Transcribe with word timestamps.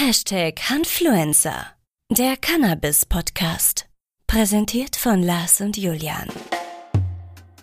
Hashtag 0.00 0.60
Hanfluencer, 0.70 1.72
der 2.16 2.36
Cannabis-Podcast. 2.36 3.86
Präsentiert 4.28 4.94
von 4.94 5.24
Lars 5.24 5.60
und 5.60 5.76
Julian. 5.76 6.28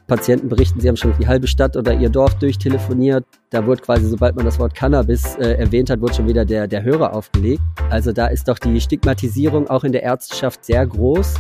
Patienten 0.06 0.50
berichten, 0.50 0.82
sie 0.82 0.90
haben 0.90 0.98
schon 0.98 1.18
die 1.18 1.28
halbe 1.28 1.48
Stadt 1.48 1.78
oder 1.78 1.94
ihr 1.94 2.10
Dorf 2.10 2.38
durchtelefoniert. 2.38 3.24
Da 3.52 3.66
wurde 3.66 3.82
quasi, 3.84 4.10
sobald 4.10 4.36
man 4.36 4.44
das 4.44 4.60
Wort 4.60 4.76
Cannabis 4.76 5.36
äh, 5.36 5.54
erwähnt 5.54 5.90
hat, 5.90 6.02
wurde 6.02 6.16
schon 6.16 6.28
wieder 6.28 6.44
der, 6.44 6.68
der 6.68 6.84
Hörer 6.84 7.14
aufgelegt. 7.14 7.62
Also 7.90 8.12
da 8.12 8.28
ist 8.28 8.50
doch 8.50 8.60
die 8.60 8.82
Stigmatisierung 8.82 9.70
auch 9.70 9.86
in 9.86 9.94
der 9.94 10.04
Ärzteschaft 10.04 10.66
sehr 10.66 10.86
groß. 10.86 11.36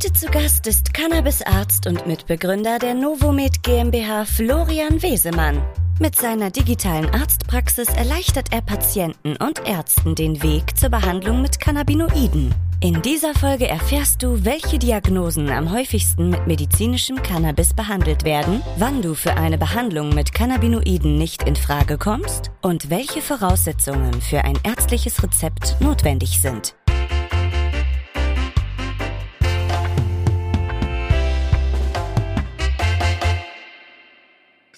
Heute 0.00 0.12
zu 0.12 0.26
Gast 0.26 0.68
ist 0.68 0.94
Cannabisarzt 0.94 1.88
und 1.88 2.06
Mitbegründer 2.06 2.78
der 2.78 2.94
Novomed 2.94 3.64
GmbH 3.64 4.26
Florian 4.26 5.02
Wesemann. 5.02 5.60
Mit 5.98 6.14
seiner 6.14 6.52
digitalen 6.52 7.10
Arztpraxis 7.10 7.88
erleichtert 7.88 8.52
er 8.52 8.60
Patienten 8.60 9.34
und 9.38 9.66
Ärzten 9.66 10.14
den 10.14 10.40
Weg 10.40 10.78
zur 10.78 10.90
Behandlung 10.90 11.42
mit 11.42 11.58
Cannabinoiden. 11.58 12.54
In 12.78 13.02
dieser 13.02 13.34
Folge 13.34 13.66
erfährst 13.66 14.22
du, 14.22 14.44
welche 14.44 14.78
Diagnosen 14.78 15.50
am 15.50 15.72
häufigsten 15.72 16.30
mit 16.30 16.46
medizinischem 16.46 17.20
Cannabis 17.20 17.74
behandelt 17.74 18.22
werden, 18.22 18.62
wann 18.76 19.02
du 19.02 19.14
für 19.14 19.36
eine 19.36 19.58
Behandlung 19.58 20.10
mit 20.10 20.32
Cannabinoiden 20.32 21.18
nicht 21.18 21.42
in 21.42 21.56
Frage 21.56 21.98
kommst 21.98 22.52
und 22.62 22.88
welche 22.88 23.20
Voraussetzungen 23.20 24.22
für 24.22 24.44
ein 24.44 24.60
ärztliches 24.62 25.20
Rezept 25.24 25.76
notwendig 25.80 26.40
sind. 26.40 26.76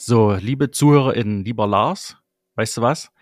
So, 0.02 0.32
liebe 0.32 0.70
ZuhörerInnen, 0.70 1.44
lieber 1.44 1.66
Lars, 1.66 2.16
weißt 2.54 2.78
du 2.78 2.80
was? 2.80 3.12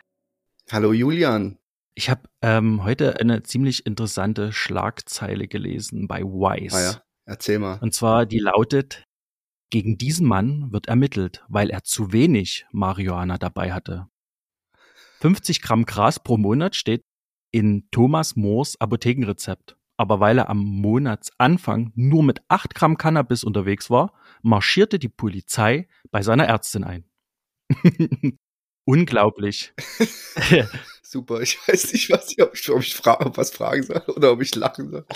Hallo 0.70 0.92
Julian. 0.92 1.58
Ich 1.96 2.08
habe 2.08 2.28
ähm, 2.40 2.84
heute 2.84 3.18
eine 3.18 3.42
ziemlich 3.42 3.84
interessante 3.84 4.52
Schlagzeile 4.52 5.48
gelesen 5.48 6.06
bei 6.06 6.22
Wise. 6.22 6.76
Ah 6.76 6.80
ja, 6.80 7.02
erzähl 7.24 7.58
mal. 7.58 7.80
Und 7.80 7.94
zwar, 7.94 8.26
die 8.26 8.38
lautet, 8.38 9.02
gegen 9.70 9.98
diesen 9.98 10.28
Mann 10.28 10.70
wird 10.70 10.86
ermittelt, 10.86 11.44
weil 11.48 11.68
er 11.70 11.82
zu 11.82 12.12
wenig 12.12 12.64
Marihuana 12.70 13.38
dabei 13.38 13.72
hatte. 13.72 14.06
50 15.18 15.62
Gramm 15.62 15.84
Gras 15.84 16.22
pro 16.22 16.36
Monat 16.36 16.76
steht 16.76 17.02
in 17.50 17.88
Thomas 17.90 18.36
Moores 18.36 18.80
Apothekenrezept. 18.80 19.76
Aber 19.96 20.20
weil 20.20 20.38
er 20.38 20.48
am 20.48 20.58
Monatsanfang 20.58 21.90
nur 21.96 22.22
mit 22.22 22.40
8 22.46 22.72
Gramm 22.76 22.96
Cannabis 22.96 23.42
unterwegs 23.42 23.90
war, 23.90 24.12
marschierte 24.42 25.00
die 25.00 25.08
Polizei 25.08 25.88
bei 26.10 26.22
seiner 26.22 26.46
Ärztin 26.46 26.84
ein. 26.84 27.04
Unglaublich. 28.84 29.74
Super, 31.02 31.40
ich 31.40 31.58
weiß 31.66 31.92
nicht, 31.92 32.10
was 32.10 32.32
ich, 32.32 32.42
ob 32.42 32.54
ich, 32.54 32.70
ob 32.70 32.80
ich 32.80 32.94
fra 32.94 33.20
ob 33.20 33.36
was 33.36 33.50
fragen 33.50 33.82
soll 33.82 34.02
oder 34.16 34.32
ob 34.32 34.42
ich 34.42 34.54
lachen 34.54 34.90
soll. 34.90 35.06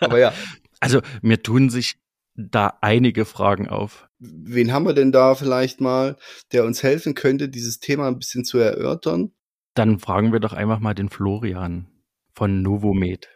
Aber 0.00 0.18
ja. 0.18 0.32
Also 0.80 1.00
mir 1.22 1.42
tun 1.42 1.70
sich 1.70 1.96
da 2.34 2.78
einige 2.80 3.24
Fragen 3.24 3.68
auf. 3.68 4.08
Wen 4.18 4.72
haben 4.72 4.86
wir 4.86 4.94
denn 4.94 5.12
da 5.12 5.34
vielleicht 5.34 5.80
mal, 5.80 6.16
der 6.52 6.64
uns 6.64 6.82
helfen 6.82 7.14
könnte, 7.14 7.48
dieses 7.48 7.78
Thema 7.78 8.08
ein 8.08 8.18
bisschen 8.18 8.44
zu 8.44 8.58
erörtern? 8.58 9.32
Dann 9.74 9.98
fragen 9.98 10.32
wir 10.32 10.40
doch 10.40 10.52
einfach 10.52 10.80
mal 10.80 10.94
den 10.94 11.08
Florian 11.08 11.88
von 12.34 12.62
Novomed. 12.62 13.28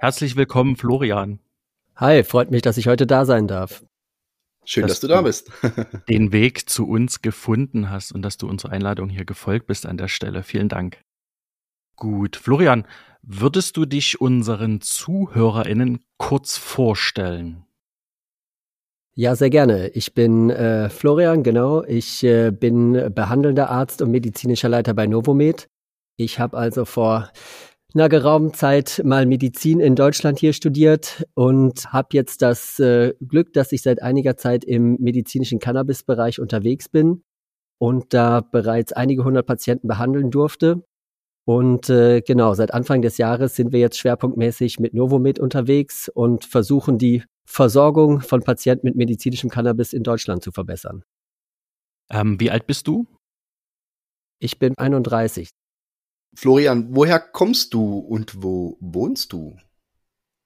Herzlich 0.00 0.34
willkommen, 0.34 0.76
Florian. 0.76 1.38
Hi, 1.96 2.24
freut 2.24 2.50
mich, 2.50 2.62
dass 2.62 2.76
ich 2.76 2.88
heute 2.88 3.06
da 3.06 3.24
sein 3.24 3.46
darf. 3.46 3.84
Schön, 4.64 4.82
dass, 4.82 4.92
dass 4.92 5.00
du 5.00 5.08
da 5.08 5.22
bist. 5.22 5.50
den 6.08 6.32
Weg 6.32 6.68
zu 6.68 6.88
uns 6.88 7.22
gefunden 7.22 7.90
hast 7.90 8.12
und 8.12 8.22
dass 8.22 8.36
du 8.38 8.48
unserer 8.48 8.72
Einladung 8.72 9.08
hier 9.08 9.24
gefolgt 9.24 9.66
bist 9.66 9.86
an 9.86 9.96
der 9.96 10.08
Stelle. 10.08 10.42
Vielen 10.42 10.68
Dank. 10.68 10.98
Gut, 11.96 12.36
Florian, 12.36 12.86
würdest 13.22 13.76
du 13.76 13.84
dich 13.84 14.20
unseren 14.20 14.80
ZuhörerInnen 14.80 16.00
kurz 16.16 16.56
vorstellen? 16.56 17.64
Ja, 19.14 19.36
sehr 19.36 19.50
gerne. 19.50 19.88
Ich 19.90 20.14
bin 20.14 20.48
äh, 20.50 20.88
Florian, 20.88 21.42
genau. 21.42 21.84
Ich 21.84 22.24
äh, 22.24 22.50
bin 22.50 23.12
behandelnder 23.14 23.68
Arzt 23.68 24.00
und 24.00 24.10
medizinischer 24.10 24.70
Leiter 24.70 24.94
bei 24.94 25.06
Novomed. 25.06 25.68
Ich 26.16 26.38
habe 26.38 26.56
also 26.56 26.84
vor 26.84 27.30
einer 27.94 28.08
geraumen 28.08 28.54
Zeit 28.54 29.02
mal 29.04 29.26
Medizin 29.26 29.80
in 29.80 29.96
Deutschland 29.96 30.38
hier 30.38 30.52
studiert 30.52 31.24
und 31.34 31.92
habe 31.92 32.08
jetzt 32.12 32.42
das 32.42 32.78
äh, 32.78 33.14
Glück, 33.26 33.52
dass 33.52 33.72
ich 33.72 33.82
seit 33.82 34.02
einiger 34.02 34.36
Zeit 34.36 34.64
im 34.64 34.96
medizinischen 35.00 35.58
Cannabis-Bereich 35.58 36.40
unterwegs 36.40 36.88
bin 36.88 37.22
und 37.78 38.14
da 38.14 38.40
bereits 38.40 38.92
einige 38.92 39.24
hundert 39.24 39.46
Patienten 39.46 39.88
behandeln 39.88 40.30
durfte. 40.30 40.84
Und 41.44 41.90
äh, 41.90 42.20
genau, 42.20 42.54
seit 42.54 42.72
Anfang 42.72 43.02
des 43.02 43.18
Jahres 43.18 43.56
sind 43.56 43.72
wir 43.72 43.80
jetzt 43.80 43.98
schwerpunktmäßig 43.98 44.78
mit 44.78 44.94
Novomed 44.94 45.40
unterwegs 45.40 46.08
und 46.08 46.44
versuchen 46.44 46.98
die 46.98 47.24
Versorgung 47.44 48.20
von 48.20 48.42
Patienten 48.42 48.86
mit 48.86 48.94
medizinischem 48.96 49.50
Cannabis 49.50 49.92
in 49.92 50.04
Deutschland 50.04 50.42
zu 50.42 50.52
verbessern. 50.52 51.02
Ähm, 52.10 52.38
wie 52.38 52.50
alt 52.50 52.66
bist 52.66 52.86
du? 52.86 53.06
Ich 54.38 54.58
bin 54.58 54.78
31. 54.78 55.50
Florian, 56.34 56.88
woher 56.90 57.20
kommst 57.20 57.74
du 57.74 57.98
und 57.98 58.42
wo 58.42 58.76
wohnst 58.80 59.32
du? 59.32 59.56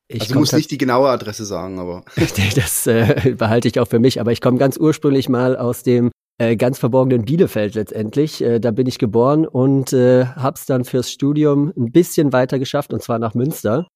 Ich 0.08 0.20
also 0.22 0.34
du 0.34 0.40
musst 0.40 0.52
nicht 0.52 0.70
die 0.70 0.78
genaue 0.78 1.08
Adresse 1.08 1.44
sagen, 1.44 1.78
aber. 1.78 2.04
das 2.54 2.86
äh, 2.86 3.34
behalte 3.36 3.68
ich 3.68 3.80
auch 3.80 3.88
für 3.88 3.98
mich, 3.98 4.20
aber 4.20 4.32
ich 4.32 4.40
komme 4.40 4.58
ganz 4.58 4.76
ursprünglich 4.76 5.28
mal 5.28 5.56
aus 5.56 5.82
dem 5.82 6.10
äh, 6.38 6.56
ganz 6.56 6.78
verborgenen 6.78 7.24
Bielefeld 7.24 7.74
letztendlich. 7.74 8.42
Äh, 8.42 8.60
da 8.60 8.70
bin 8.70 8.86
ich 8.86 8.98
geboren 8.98 9.46
und 9.46 9.92
äh, 9.92 10.26
hab's 10.26 10.66
dann 10.66 10.84
fürs 10.84 11.10
Studium 11.10 11.72
ein 11.76 11.90
bisschen 11.92 12.32
weiter 12.32 12.58
geschafft, 12.58 12.92
und 12.92 13.02
zwar 13.02 13.18
nach 13.18 13.34
Münster. 13.34 13.88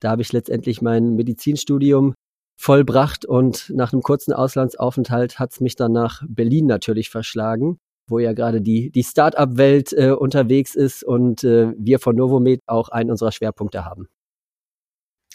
Da 0.00 0.10
habe 0.10 0.22
ich 0.22 0.32
letztendlich 0.32 0.80
mein 0.80 1.16
Medizinstudium 1.16 2.14
vollbracht 2.58 3.24
und 3.24 3.70
nach 3.74 3.92
einem 3.92 4.02
kurzen 4.02 4.32
Auslandsaufenthalt 4.32 5.38
hat's 5.38 5.60
mich 5.60 5.76
dann 5.76 5.92
nach 5.92 6.22
Berlin 6.28 6.66
natürlich 6.66 7.10
verschlagen 7.10 7.78
wo 8.10 8.18
ja 8.18 8.32
gerade 8.32 8.60
die, 8.60 8.90
die 8.90 9.02
Start-up-Welt 9.02 9.92
äh, 9.92 10.10
unterwegs 10.10 10.74
ist 10.74 11.04
und 11.04 11.44
äh, 11.44 11.72
wir 11.78 11.98
von 11.98 12.16
Novomed 12.16 12.60
auch 12.66 12.88
einen 12.88 13.10
unserer 13.10 13.32
Schwerpunkte 13.32 13.84
haben. 13.84 14.08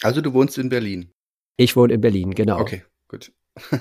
Also 0.01 0.22
du 0.22 0.34
wohnst 0.34 0.57
in 0.57 0.69
Berlin? 0.69 1.12
Ich 1.57 1.75
wohne 1.75 1.94
in 1.94 2.01
Berlin, 2.01 2.31
genau. 2.31 2.59
Okay, 2.59 2.83
gut. 3.07 3.31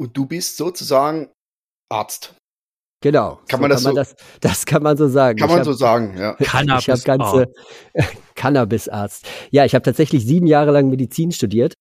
und 0.00 0.16
du 0.16 0.26
bist 0.26 0.56
sozusagen 0.56 1.30
Arzt. 1.90 2.34
Genau. 3.02 3.40
Kann 3.48 3.58
so 3.58 3.62
man 3.62 3.70
das 3.70 3.82
kann 3.82 3.94
man 3.94 4.04
so? 4.06 4.12
Das, 4.12 4.16
das, 4.40 4.66
kann 4.66 4.82
man 4.82 4.96
so 4.96 5.08
sagen. 5.08 5.38
Kann 5.38 5.48
ich 5.48 5.52
man 5.52 5.58
hab, 5.60 5.64
so 5.64 5.72
sagen, 5.72 6.16
ja. 6.18 6.34
Cannabis 6.40 6.86
ich 6.86 6.88
habe 6.90 7.02
ganze 7.02 7.52
Cannabis-Arzt. 8.34 9.26
Ja, 9.50 9.64
ich 9.64 9.74
habe 9.74 9.82
tatsächlich 9.82 10.24
sieben 10.26 10.46
Jahre 10.46 10.70
lang 10.70 10.90
Medizin 10.90 11.32
studiert 11.32 11.74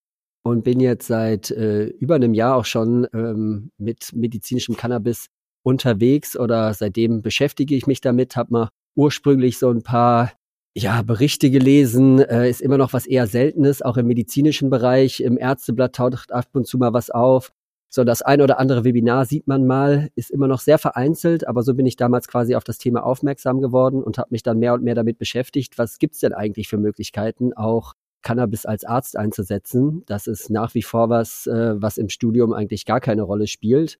und 0.44 0.64
bin 0.64 0.80
jetzt 0.80 1.08
seit 1.08 1.52
äh, 1.52 1.86
über 1.86 2.16
einem 2.16 2.34
Jahr 2.34 2.56
auch 2.56 2.66
schon 2.66 3.06
ähm, 3.14 3.72
mit 3.78 4.14
medizinischem 4.14 4.78
Cannabis 4.78 5.28
unterwegs 5.70 6.38
oder 6.38 6.74
seitdem 6.74 7.22
beschäftige 7.22 7.76
ich 7.76 7.88
mich 7.88 8.02
damit, 8.02 8.36
habe 8.36 8.52
mal 8.52 8.70
ursprünglich 8.96 9.58
so 9.58 9.70
ein 9.70 9.84
paar 9.84 10.34
ja, 10.76 11.02
Berichte 11.02 11.50
gelesen, 11.50 12.20
äh, 12.20 12.50
ist 12.50 12.62
immer 12.62 12.78
noch 12.78 12.94
was 12.94 13.06
eher 13.06 13.28
Seltenes, 13.28 13.82
auch 13.82 13.98
im 13.98 14.08
medizinischen 14.08 14.70
Bereich. 14.70 15.20
Im 15.20 15.38
Ärzteblatt 15.38 15.96
taucht 15.96 16.32
ab 16.32 16.48
und 16.54 16.68
zu 16.68 16.78
mal 16.78 16.94
was 16.94 17.10
auf. 17.10 17.52
So 17.92 18.04
das 18.04 18.22
ein 18.22 18.42
oder 18.42 18.60
andere 18.60 18.84
Webinar 18.84 19.26
sieht 19.26 19.48
man 19.48 19.66
mal, 19.66 20.10
ist 20.16 20.30
immer 20.30 20.48
noch 20.48 20.60
sehr 20.60 20.78
vereinzelt, 20.78 21.48
aber 21.48 21.64
so 21.64 21.74
bin 21.74 21.88
ich 21.88 21.96
damals 21.96 22.28
quasi 22.28 22.56
auf 22.56 22.64
das 22.64 22.78
Thema 22.78 23.04
aufmerksam 23.04 23.62
geworden 23.62 24.04
und 24.04 24.20
habe 24.20 24.30
mich 24.32 24.44
dann 24.44 24.60
mehr 24.60 24.76
und 24.76 24.84
mehr 24.84 24.94
damit 24.94 25.18
beschäftigt, 25.18 25.78
was 25.80 25.98
gibt's 25.98 26.20
denn 26.20 26.34
eigentlich 26.34 26.68
für 26.68 26.78
Möglichkeiten, 26.78 27.54
auch 27.54 27.94
Cannabis 28.22 28.66
als 28.68 28.84
Arzt 28.86 29.18
einzusetzen. 29.18 30.04
Das 30.06 30.28
ist 30.28 30.52
nach 30.52 30.76
wie 30.76 30.84
vor 30.84 31.10
was, 31.10 31.48
äh, 31.48 31.82
was 31.82 31.98
im 31.98 32.10
Studium 32.10 32.54
eigentlich 32.54 32.86
gar 32.86 33.00
keine 33.00 33.24
Rolle 33.24 33.48
spielt 33.48 33.98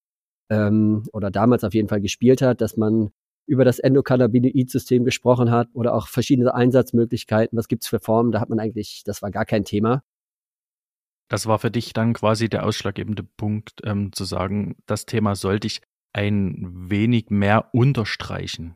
ähm, 0.50 1.04
oder 1.14 1.32
damals 1.32 1.64
auf 1.64 1.74
jeden 1.74 1.88
Fall 1.88 2.02
gespielt 2.02 2.42
hat, 2.42 2.62
dass 2.62 2.78
man 2.78 3.12
über 3.48 3.66
das 3.66 3.80
Endokannabinoid-System 3.80 5.06
gesprochen 5.06 5.50
hat 5.50 5.70
oder 5.74 5.96
auch 5.96 6.08
verschiedene 6.08 6.54
Einsatzmöglichkeiten. 6.54 7.58
Was 7.58 7.68
gibt's 7.68 7.88
für 7.88 8.00
Formen? 8.00 8.32
Da 8.32 8.40
hat 8.40 8.50
man 8.50 8.60
eigentlich, 8.60 9.04
das 9.06 9.22
war 9.22 9.32
gar 9.32 9.46
kein 9.46 9.66
Thema. 9.66 10.04
Das 11.30 11.46
war 11.46 11.60
für 11.60 11.72
dich 11.72 11.94
dann 11.94 12.14
quasi 12.14 12.50
der 12.50 12.66
ausschlaggebende 12.66 13.24
Punkt, 13.24 13.82
ähm, 13.84 14.12
zu 14.14 14.24
sagen, 14.24 14.76
das 14.86 15.06
Thema 15.06 15.36
sollte 15.36 15.68
ich 15.68 15.82
ein 16.14 16.90
wenig 16.90 17.30
mehr 17.30 17.70
unterstreichen. 17.74 18.76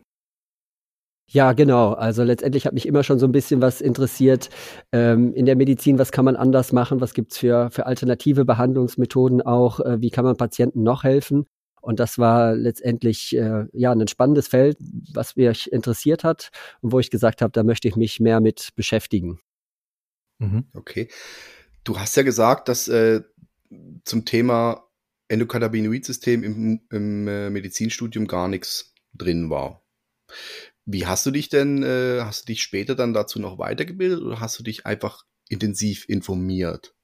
Ja, 1.29 1.53
genau. 1.53 1.93
Also 1.93 2.23
letztendlich 2.23 2.65
hat 2.65 2.73
mich 2.73 2.85
immer 2.85 3.03
schon 3.03 3.17
so 3.17 3.25
ein 3.25 3.31
bisschen 3.31 3.61
was 3.61 3.81
interessiert 3.81 4.49
ähm, 4.91 5.33
in 5.33 5.45
der 5.45 5.55
Medizin. 5.55 5.97
Was 5.97 6.11
kann 6.11 6.25
man 6.25 6.35
anders 6.35 6.71
machen? 6.73 7.01
Was 7.01 7.13
gibt's 7.13 7.37
für, 7.37 7.71
für 7.71 7.85
alternative 7.85 8.45
Behandlungsmethoden 8.45 9.41
auch? 9.41 9.79
Äh, 9.79 10.01
wie 10.01 10.11
kann 10.11 10.25
man 10.25 10.37
Patienten 10.37 10.83
noch 10.83 11.03
helfen? 11.03 11.47
Und 11.83 11.99
das 11.99 12.17
war 12.17 12.55
letztendlich 12.55 13.35
äh, 13.35 13.65
ja 13.73 13.91
ein 13.91 14.07
spannendes 14.07 14.47
Feld, 14.47 14.77
was 15.13 15.35
mich 15.35 15.69
interessiert 15.69 16.23
hat 16.23 16.49
und 16.79 16.93
wo 16.93 16.99
ich 16.99 17.11
gesagt 17.11 17.41
habe, 17.41 17.51
da 17.51 17.63
möchte 17.63 17.89
ich 17.89 17.97
mich 17.97 18.21
mehr 18.21 18.39
mit 18.39 18.69
beschäftigen. 18.75 19.41
Mhm. 20.39 20.63
Okay. 20.73 21.09
Du 21.83 21.99
hast 21.99 22.15
ja 22.15 22.23
gesagt, 22.23 22.69
dass 22.69 22.87
äh, 22.87 23.21
zum 24.05 24.23
Thema 24.23 24.87
Endokannabinoid-System 25.27 26.43
im, 26.43 26.81
im 26.89 27.27
äh, 27.27 27.49
Medizinstudium 27.49 28.27
gar 28.27 28.47
nichts 28.47 28.93
drin 29.13 29.49
war. 29.49 29.83
Wie 30.85 31.05
hast 31.05 31.25
du 31.25 31.31
dich 31.31 31.49
denn, 31.49 31.83
äh, 31.83 32.21
hast 32.21 32.43
du 32.43 32.45
dich 32.53 32.63
später 32.63 32.95
dann 32.95 33.13
dazu 33.13 33.39
noch 33.39 33.57
weitergebildet 33.57 34.21
oder 34.21 34.39
hast 34.39 34.57
du 34.57 34.63
dich 34.63 34.85
einfach 34.85 35.25
intensiv 35.49 36.07
informiert? 36.07 36.95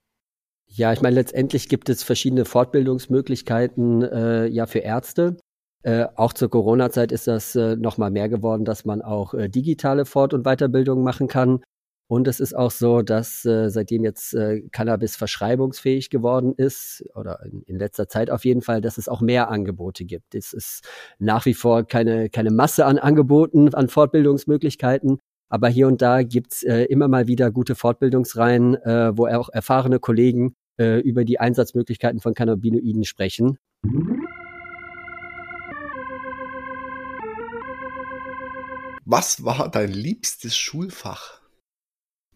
Ja, 0.71 0.94
ich 0.94 1.01
meine, 1.01 1.16
letztendlich 1.16 1.68
gibt 1.68 1.89
es 1.89 2.04
verschiedene 2.04 2.45
Fortbildungsmöglichkeiten 2.45 4.04
äh, 4.04 4.45
ja 4.48 4.68
für 4.68 4.80
Ärzte. 4.80 5.38
Äh, 5.81 6.06
auch 6.16 6.33
zur 6.33 6.50
Corona-Zeit 6.50 7.12
ist 7.12 7.27
das 7.27 7.56
äh, 7.56 7.75
nochmal 7.75 8.12
mehr 8.12 8.30
geworden, 8.30 8.66
dass 8.66 8.86
man 8.86 9.01
auch 9.01 9.33
äh, 9.33 9.50
digitale 9.50 10.06
Fort- 10.06 10.33
und 10.33 10.44
Weiterbildungen 10.44 11.04
machen 11.04 11.27
kann. 11.27 11.62
Und 12.07 12.27
es 12.27 12.39
ist 12.39 12.56
auch 12.56 12.71
so, 12.71 13.01
dass 13.01 13.45
äh, 13.45 13.69
seitdem 13.69 14.04
jetzt 14.04 14.33
äh, 14.33 14.62
Cannabis 14.71 15.16
verschreibungsfähig 15.16 16.10
geworden 16.10 16.54
ist, 16.57 17.04
oder 17.16 17.39
in, 17.45 17.62
in, 17.63 17.77
letzter 17.77 18.07
Zeit 18.07 18.31
auf 18.31 18.45
jeden 18.45 18.62
Fall, 18.62 18.81
dass 18.81 18.98
es 18.98 19.07
auch 19.07 19.21
mehr 19.21 19.50
Angebote 19.50 20.06
gibt. 20.06 20.33
Es 20.36 20.54
ist 20.54 20.83
nach 21.19 21.45
wie 21.45 21.54
vor 21.54 21.83
keine, 21.83 22.30
keine 22.30 22.51
Masse 22.51 22.86
an 22.86 22.98
Angeboten, 22.98 23.74
an 23.75 23.89
Fortbildungsmöglichkeiten, 23.89 25.19
aber 25.50 25.68
hier 25.68 25.88
und 25.88 26.01
da 26.01 26.24
gibt's 26.24 26.63
äh, 26.63 26.84
immer 26.84 27.07
mal 27.07 27.28
wieder 27.28 27.51
gute 27.51 27.75
Fortbildungsreihen, 27.75 28.75
äh, 28.75 29.18
wo 29.18 29.28
auch 29.28 29.50
erfahrene 29.50 30.00
Kollegen 30.00 30.56
äh, 30.80 31.00
über 31.00 31.25
die 31.25 31.40
Einsatzmöglichkeiten 31.40 32.19
von 32.22 32.34
Cannabinoiden 32.34 33.04
sprechen. 33.04 33.57
Was 39.06 39.44
war 39.44 39.72
dein 39.72 39.92
liebstes 39.92 40.56
Schulfach? 40.56 41.42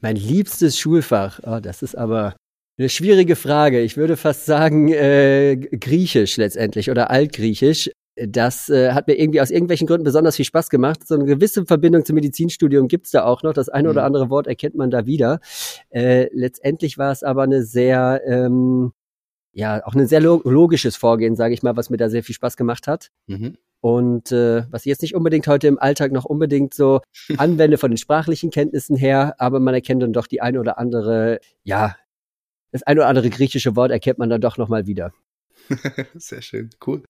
Mein 0.02 0.16
liebstes 0.16 0.78
Schulfach, 0.78 1.40
oh, 1.44 1.60
das 1.60 1.84
ist 1.84 1.96
aber 1.96 2.36
eine 2.80 2.90
schwierige 2.90 3.36
Frage. 3.36 3.82
Ich 3.82 3.96
würde 3.96 4.18
fast 4.18 4.46
sagen 4.46 4.92
äh, 4.92 5.56
Griechisch 5.56 6.38
letztendlich 6.38 6.90
oder 6.90 7.12
Altgriechisch. 7.12 7.92
Das 8.16 8.70
äh, 8.70 8.92
hat 8.92 9.08
mir 9.08 9.16
irgendwie 9.20 9.42
aus 9.42 9.50
irgendwelchen 9.50 9.88
Gründen 9.88 10.04
besonders 10.04 10.36
viel 10.36 10.46
Spaß 10.46 10.70
gemacht. 10.70 11.08
So 11.08 11.16
eine 11.16 11.26
gewisse 11.26 11.66
Verbindung 11.66 12.06
zum 12.06 12.16
Medizinstudium 12.16 12.88
gibt's 12.88 13.12
da 13.12 13.24
auch 13.24 13.42
noch. 13.42 13.54
Das 13.54 13.70
eine 13.70 13.90
oder 13.90 14.02
mhm. 14.02 14.08
andere 14.08 14.30
Wort 14.30 14.46
erkennt 14.46 14.76
man 14.76 14.92
da 14.92 15.06
wieder. 15.08 15.40
Äh, 15.90 16.30
letztendlich 16.32 16.98
war 16.98 17.12
es 17.12 17.24
aber 17.24 17.44
eine 17.44 17.64
sehr, 17.64 18.22
ähm, 18.28 18.94
ja, 19.52 19.86
auch 19.86 19.96
ein 19.96 20.08
sehr 20.08 20.22
logisches 20.22 20.96
Vorgehen, 20.96 21.36
sage 21.36 21.56
ich 21.56 21.64
mal, 21.64 21.76
was 21.76 21.90
mir 21.90 21.98
da 21.98 22.10
sehr 22.10 22.24
viel 22.24 22.36
Spaß 22.36 22.56
gemacht 22.56 22.88
hat. 22.88 23.10
Mhm. 23.26 23.58
Und 23.82 24.32
äh, 24.32 24.64
was 24.72 24.86
ich 24.86 24.90
jetzt 24.90 25.02
nicht 25.02 25.16
unbedingt 25.16 25.48
heute 25.48 25.68
im 25.68 25.80
Alltag 25.80 26.12
noch 26.12 26.26
unbedingt 26.26 26.74
so 26.74 27.02
anwende 27.38 27.78
von 27.78 27.92
den 27.92 27.98
sprachlichen 27.98 28.52
Kenntnissen 28.52 28.96
her, 28.96 29.36
aber 29.40 29.60
man 29.60 29.74
erkennt 29.74 30.04
dann 30.04 30.14
doch 30.14 30.28
die 30.28 30.42
eine 30.42 30.60
oder 30.60 30.78
andere, 30.78 31.40
ja, 31.64 31.96
das 32.72 32.84
eine 32.84 33.02
oder 33.02 33.10
andere 33.10 33.30
griechische 33.30 33.76
Wort 33.76 33.92
erkennt 33.92 34.20
man 34.20 34.30
dann 34.30 34.42
doch 34.42 34.58
nochmal 34.58 34.86
wieder. 34.88 35.14
Sehr 36.16 36.42
schön, 36.42 36.70
cool. 36.86 37.04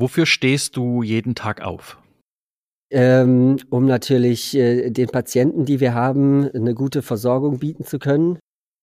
Wofür 0.00 0.24
stehst 0.24 0.78
du 0.78 1.02
jeden 1.02 1.34
Tag 1.34 1.60
auf? 1.60 1.98
Ähm, 2.90 3.58
um 3.68 3.84
natürlich 3.84 4.56
äh, 4.56 4.88
den 4.88 5.08
Patienten, 5.08 5.66
die 5.66 5.78
wir 5.78 5.92
haben, 5.92 6.50
eine 6.50 6.74
gute 6.74 7.02
Versorgung 7.02 7.58
bieten 7.58 7.84
zu 7.84 7.98
können. 7.98 8.38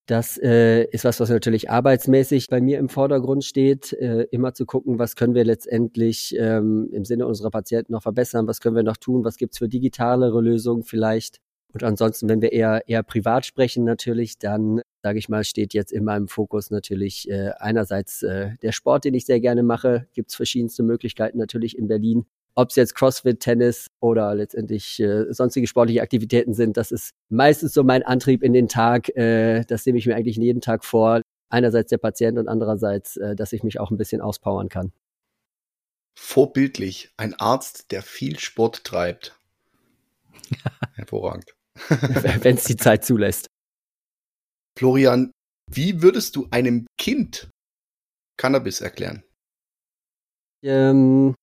Das 0.05 0.37
äh, 0.37 0.83
ist 0.83 1.05
was, 1.05 1.19
was 1.19 1.29
natürlich 1.31 1.71
arbeitsmäßig 1.71 2.49
bei 2.49 2.61
mir 2.61 2.77
im 2.77 2.87
Vordergrund 2.87 3.43
steht, 3.43 3.93
äh, 3.93 4.27
immer 4.29 4.53
zu 4.53 4.67
gucken, 4.67 4.99
was 4.99 5.15
können 5.15 5.33
wir 5.33 5.43
letztendlich 5.43 6.35
ähm, 6.37 6.87
im 6.93 7.03
Sinne 7.03 7.25
unserer 7.25 7.49
Patienten 7.49 7.93
noch 7.93 8.03
verbessern, 8.03 8.47
was 8.47 8.61
können 8.61 8.75
wir 8.75 8.83
noch 8.83 8.97
tun, 8.97 9.25
was 9.25 9.37
gibt's 9.37 9.57
für 9.57 9.67
digitalere 9.67 10.39
Lösungen 10.39 10.83
vielleicht. 10.83 11.39
Und 11.73 11.83
ansonsten, 11.83 12.29
wenn 12.29 12.41
wir 12.41 12.51
eher 12.53 12.87
eher 12.87 13.03
privat 13.03 13.45
sprechen 13.45 13.83
natürlich, 13.83 14.37
dann 14.37 14.81
sage 15.03 15.19
ich 15.19 15.29
mal, 15.29 15.43
steht 15.43 15.73
jetzt 15.73 15.91
in 15.91 16.03
meinem 16.03 16.27
Fokus 16.27 16.71
natürlich 16.71 17.29
äh, 17.29 17.51
einerseits 17.59 18.23
äh, 18.23 18.51
der 18.61 18.71
Sport, 18.71 19.05
den 19.05 19.13
ich 19.13 19.25
sehr 19.25 19.39
gerne 19.39 19.63
mache. 19.63 20.07
Gibt 20.13 20.29
es 20.29 20.35
verschiedenste 20.35 20.83
Möglichkeiten 20.83 21.37
natürlich 21.37 21.77
in 21.77 21.87
Berlin. 21.87 22.25
Ob 22.55 22.71
es 22.71 22.75
jetzt 22.75 22.95
CrossFit, 22.95 23.39
Tennis 23.39 23.87
oder 23.99 24.33
letztendlich 24.33 24.99
äh, 24.99 25.31
sonstige 25.31 25.67
sportliche 25.67 26.01
Aktivitäten 26.01 26.55
sind, 26.55 26.75
das 26.75 26.91
ist 26.91 27.11
meistens 27.29 27.73
so 27.73 27.83
mein 27.83 28.01
Antrieb 28.01 28.41
in 28.41 28.53
den 28.53 28.67
Tag. 28.67 29.15
Äh, 29.15 29.63
das 29.65 29.85
nehme 29.85 29.99
ich 29.99 30.07
mir 30.07 30.15
eigentlich 30.15 30.37
jeden 30.37 30.61
Tag 30.61 30.83
vor. 30.83 31.21
Einerseits 31.49 31.89
der 31.89 31.99
Patient 31.99 32.39
und 32.39 32.47
andererseits, 32.47 33.15
äh, 33.17 33.35
dass 33.35 33.53
ich 33.53 33.63
mich 33.63 33.79
auch 33.79 33.91
ein 33.91 33.97
bisschen 33.97 34.21
auspowern 34.21 34.69
kann. 34.69 34.91
Vorbildlich, 36.19 37.13
ein 37.15 37.35
Arzt, 37.35 37.91
der 37.91 38.01
viel 38.01 38.39
Sport 38.39 38.83
treibt. 38.83 39.36
Hervorragend. 40.95 41.53
Wenn 42.41 42.57
es 42.57 42.63
die 42.63 42.77
Zeit 42.77 43.05
zulässt. 43.05 43.47
Florian, 44.77 45.31
wie 45.69 46.01
würdest 46.01 46.35
du 46.35 46.47
einem 46.51 46.87
Kind 46.97 47.49
Cannabis 48.37 48.81
erklären? 48.81 49.23
Ähm, 50.63 51.35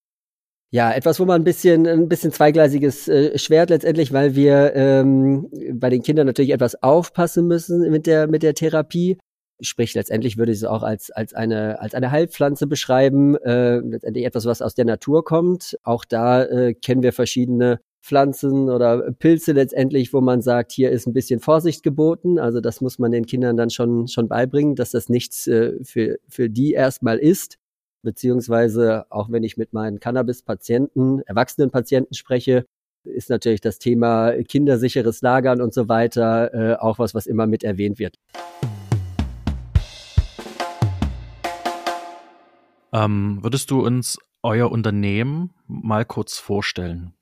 ja, 0.73 0.93
etwas, 0.93 1.21
wo 1.21 1.25
man 1.25 1.41
ein 1.41 1.45
bisschen, 1.45 1.87
ein 1.87 2.09
bisschen 2.09 2.33
zweigleisiges 2.33 3.07
äh, 3.09 3.39
Schwert 3.39 3.71
letztendlich, 3.71 4.13
weil 4.13 4.35
wir 4.35 4.75
ähm, 4.75 5.49
bei 5.75 5.89
den 5.89 6.03
Kindern 6.03 6.27
natürlich 6.27 6.51
etwas 6.51 6.83
aufpassen 6.83 7.47
müssen 7.47 7.91
mit 7.91 8.07
der, 8.07 8.27
mit 8.27 8.43
der 8.43 8.55
Therapie. 8.55 9.19
Sprich, 9.61 9.95
letztendlich 9.95 10.37
würde 10.37 10.51
ich 10.51 10.59
es 10.59 10.65
auch 10.65 10.83
als, 10.83 11.13
als 11.13 11.33
eine, 11.33 11.81
als 11.81 11.95
eine 11.95 12.11
Heilpflanze 12.11 12.67
beschreiben. 12.67 13.37
Äh, 13.37 13.77
letztendlich 13.79 14.25
etwas, 14.25 14.47
was 14.47 14.63
aus 14.63 14.75
der 14.75 14.85
Natur 14.85 15.25
kommt. 15.25 15.79
Auch 15.85 16.05
da 16.05 16.43
äh, 16.43 16.75
kennen 16.75 17.05
wir 17.05 17.13
verschiedene 17.13 17.79
Pflanzen 18.05 18.69
oder 18.69 19.13
Pilze 19.13 19.53
letztendlich, 19.53 20.13
wo 20.13 20.21
man 20.21 20.43
sagt, 20.43 20.73
hier 20.73 20.91
ist 20.91 21.07
ein 21.07 21.15
bisschen 21.15 21.41
Vorsicht 21.41 21.83
geboten. 21.83 22.39
Also 22.39 22.61
das 22.61 22.83
muss 22.83 22.99
man 22.99 23.13
den 23.13 23.25
Kindern 23.25 23.57
dann 23.57 23.71
schon, 23.71 24.09
schon 24.09 24.29
beibringen, 24.29 24.77
dass 24.77 24.91
das 24.91 25.09
nichts 25.09 25.47
äh, 25.47 25.83
für, 25.83 26.19
für 26.29 26.51
die 26.51 26.73
erstmal 26.73 27.17
ist. 27.17 27.57
Beziehungsweise 28.03 29.07
auch 29.11 29.31
wenn 29.31 29.43
ich 29.43 29.57
mit 29.57 29.73
meinen 29.73 30.01
Cannabis-Patienten, 30.01 31.23
erwachsenen 31.23 31.71
Patienten 31.71 32.13
spreche, 32.13 32.67
ist 33.05 33.31
natürlich 33.31 33.63
das 33.63 33.79
Thema 33.79 34.33
kindersicheres 34.33 35.23
Lagern 35.23 35.63
und 35.63 35.73
so 35.73 35.89
weiter 35.89 36.53
äh, 36.53 36.77
auch 36.77 36.99
was, 36.99 37.15
was 37.15 37.27
immer 37.27 37.47
mit 37.47 37.65
erwähnt 37.65 37.99
wird. 37.99 38.19
Ähm, 42.93 43.39
würdest 43.41 43.71
du 43.71 43.81
uns 43.81 44.19
euer 44.43 44.71
Unternehmen 44.71 45.55
mal 45.67 46.05
kurz 46.05 46.39
vorstellen? 46.39 47.14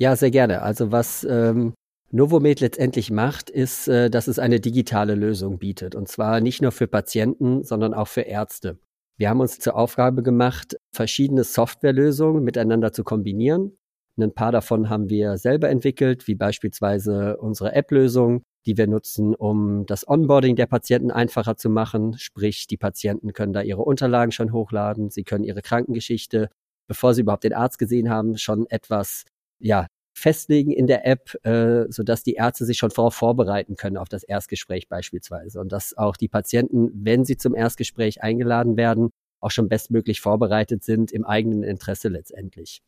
Ja, 0.00 0.16
sehr 0.16 0.30
gerne. 0.30 0.62
Also 0.62 0.92
was 0.92 1.24
ähm, 1.28 1.74
Novomed 2.10 2.60
letztendlich 2.60 3.10
macht, 3.10 3.50
ist, 3.50 3.86
äh, 3.86 4.08
dass 4.08 4.28
es 4.28 4.38
eine 4.38 4.58
digitale 4.58 5.14
Lösung 5.14 5.58
bietet. 5.58 5.94
Und 5.94 6.08
zwar 6.08 6.40
nicht 6.40 6.62
nur 6.62 6.72
für 6.72 6.86
Patienten, 6.86 7.64
sondern 7.64 7.92
auch 7.92 8.08
für 8.08 8.22
Ärzte. 8.22 8.78
Wir 9.18 9.28
haben 9.28 9.40
uns 9.40 9.58
zur 9.58 9.76
Aufgabe 9.76 10.22
gemacht, 10.22 10.78
verschiedene 10.90 11.44
Softwarelösungen 11.44 12.42
miteinander 12.42 12.94
zu 12.94 13.04
kombinieren. 13.04 13.76
Ein 14.18 14.32
paar 14.32 14.52
davon 14.52 14.88
haben 14.88 15.10
wir 15.10 15.36
selber 15.36 15.68
entwickelt, 15.68 16.26
wie 16.26 16.34
beispielsweise 16.34 17.36
unsere 17.36 17.74
App-Lösung, 17.74 18.42
die 18.64 18.78
wir 18.78 18.86
nutzen, 18.86 19.34
um 19.34 19.84
das 19.84 20.08
Onboarding 20.08 20.56
der 20.56 20.66
Patienten 20.66 21.10
einfacher 21.10 21.58
zu 21.58 21.68
machen. 21.68 22.16
Sprich, 22.16 22.66
die 22.66 22.78
Patienten 22.78 23.34
können 23.34 23.52
da 23.52 23.60
ihre 23.60 23.82
Unterlagen 23.82 24.32
schon 24.32 24.54
hochladen, 24.54 25.10
sie 25.10 25.24
können 25.24 25.44
ihre 25.44 25.60
Krankengeschichte, 25.60 26.48
bevor 26.88 27.12
sie 27.12 27.20
überhaupt 27.20 27.44
den 27.44 27.52
Arzt 27.52 27.78
gesehen 27.78 28.08
haben, 28.08 28.38
schon 28.38 28.66
etwas 28.70 29.24
ja, 29.60 29.86
festlegen 30.20 30.70
in 30.70 30.86
der 30.86 31.06
App, 31.06 31.34
äh, 31.44 31.86
sodass 31.90 32.22
die 32.22 32.34
Ärzte 32.34 32.64
sich 32.64 32.78
schon 32.78 32.90
darauf 32.90 33.14
vorbereiten 33.14 33.76
können, 33.76 33.96
auf 33.96 34.08
das 34.08 34.22
Erstgespräch 34.22 34.88
beispielsweise. 34.88 35.60
Und 35.60 35.72
dass 35.72 35.96
auch 35.96 36.16
die 36.16 36.28
Patienten, 36.28 36.90
wenn 36.94 37.24
sie 37.24 37.36
zum 37.36 37.54
Erstgespräch 37.54 38.22
eingeladen 38.22 38.76
werden, 38.76 39.10
auch 39.40 39.50
schon 39.50 39.68
bestmöglich 39.68 40.20
vorbereitet 40.20 40.84
sind 40.84 41.12
im 41.12 41.24
eigenen 41.24 41.62
Interesse 41.62 42.08
letztendlich. 42.08 42.82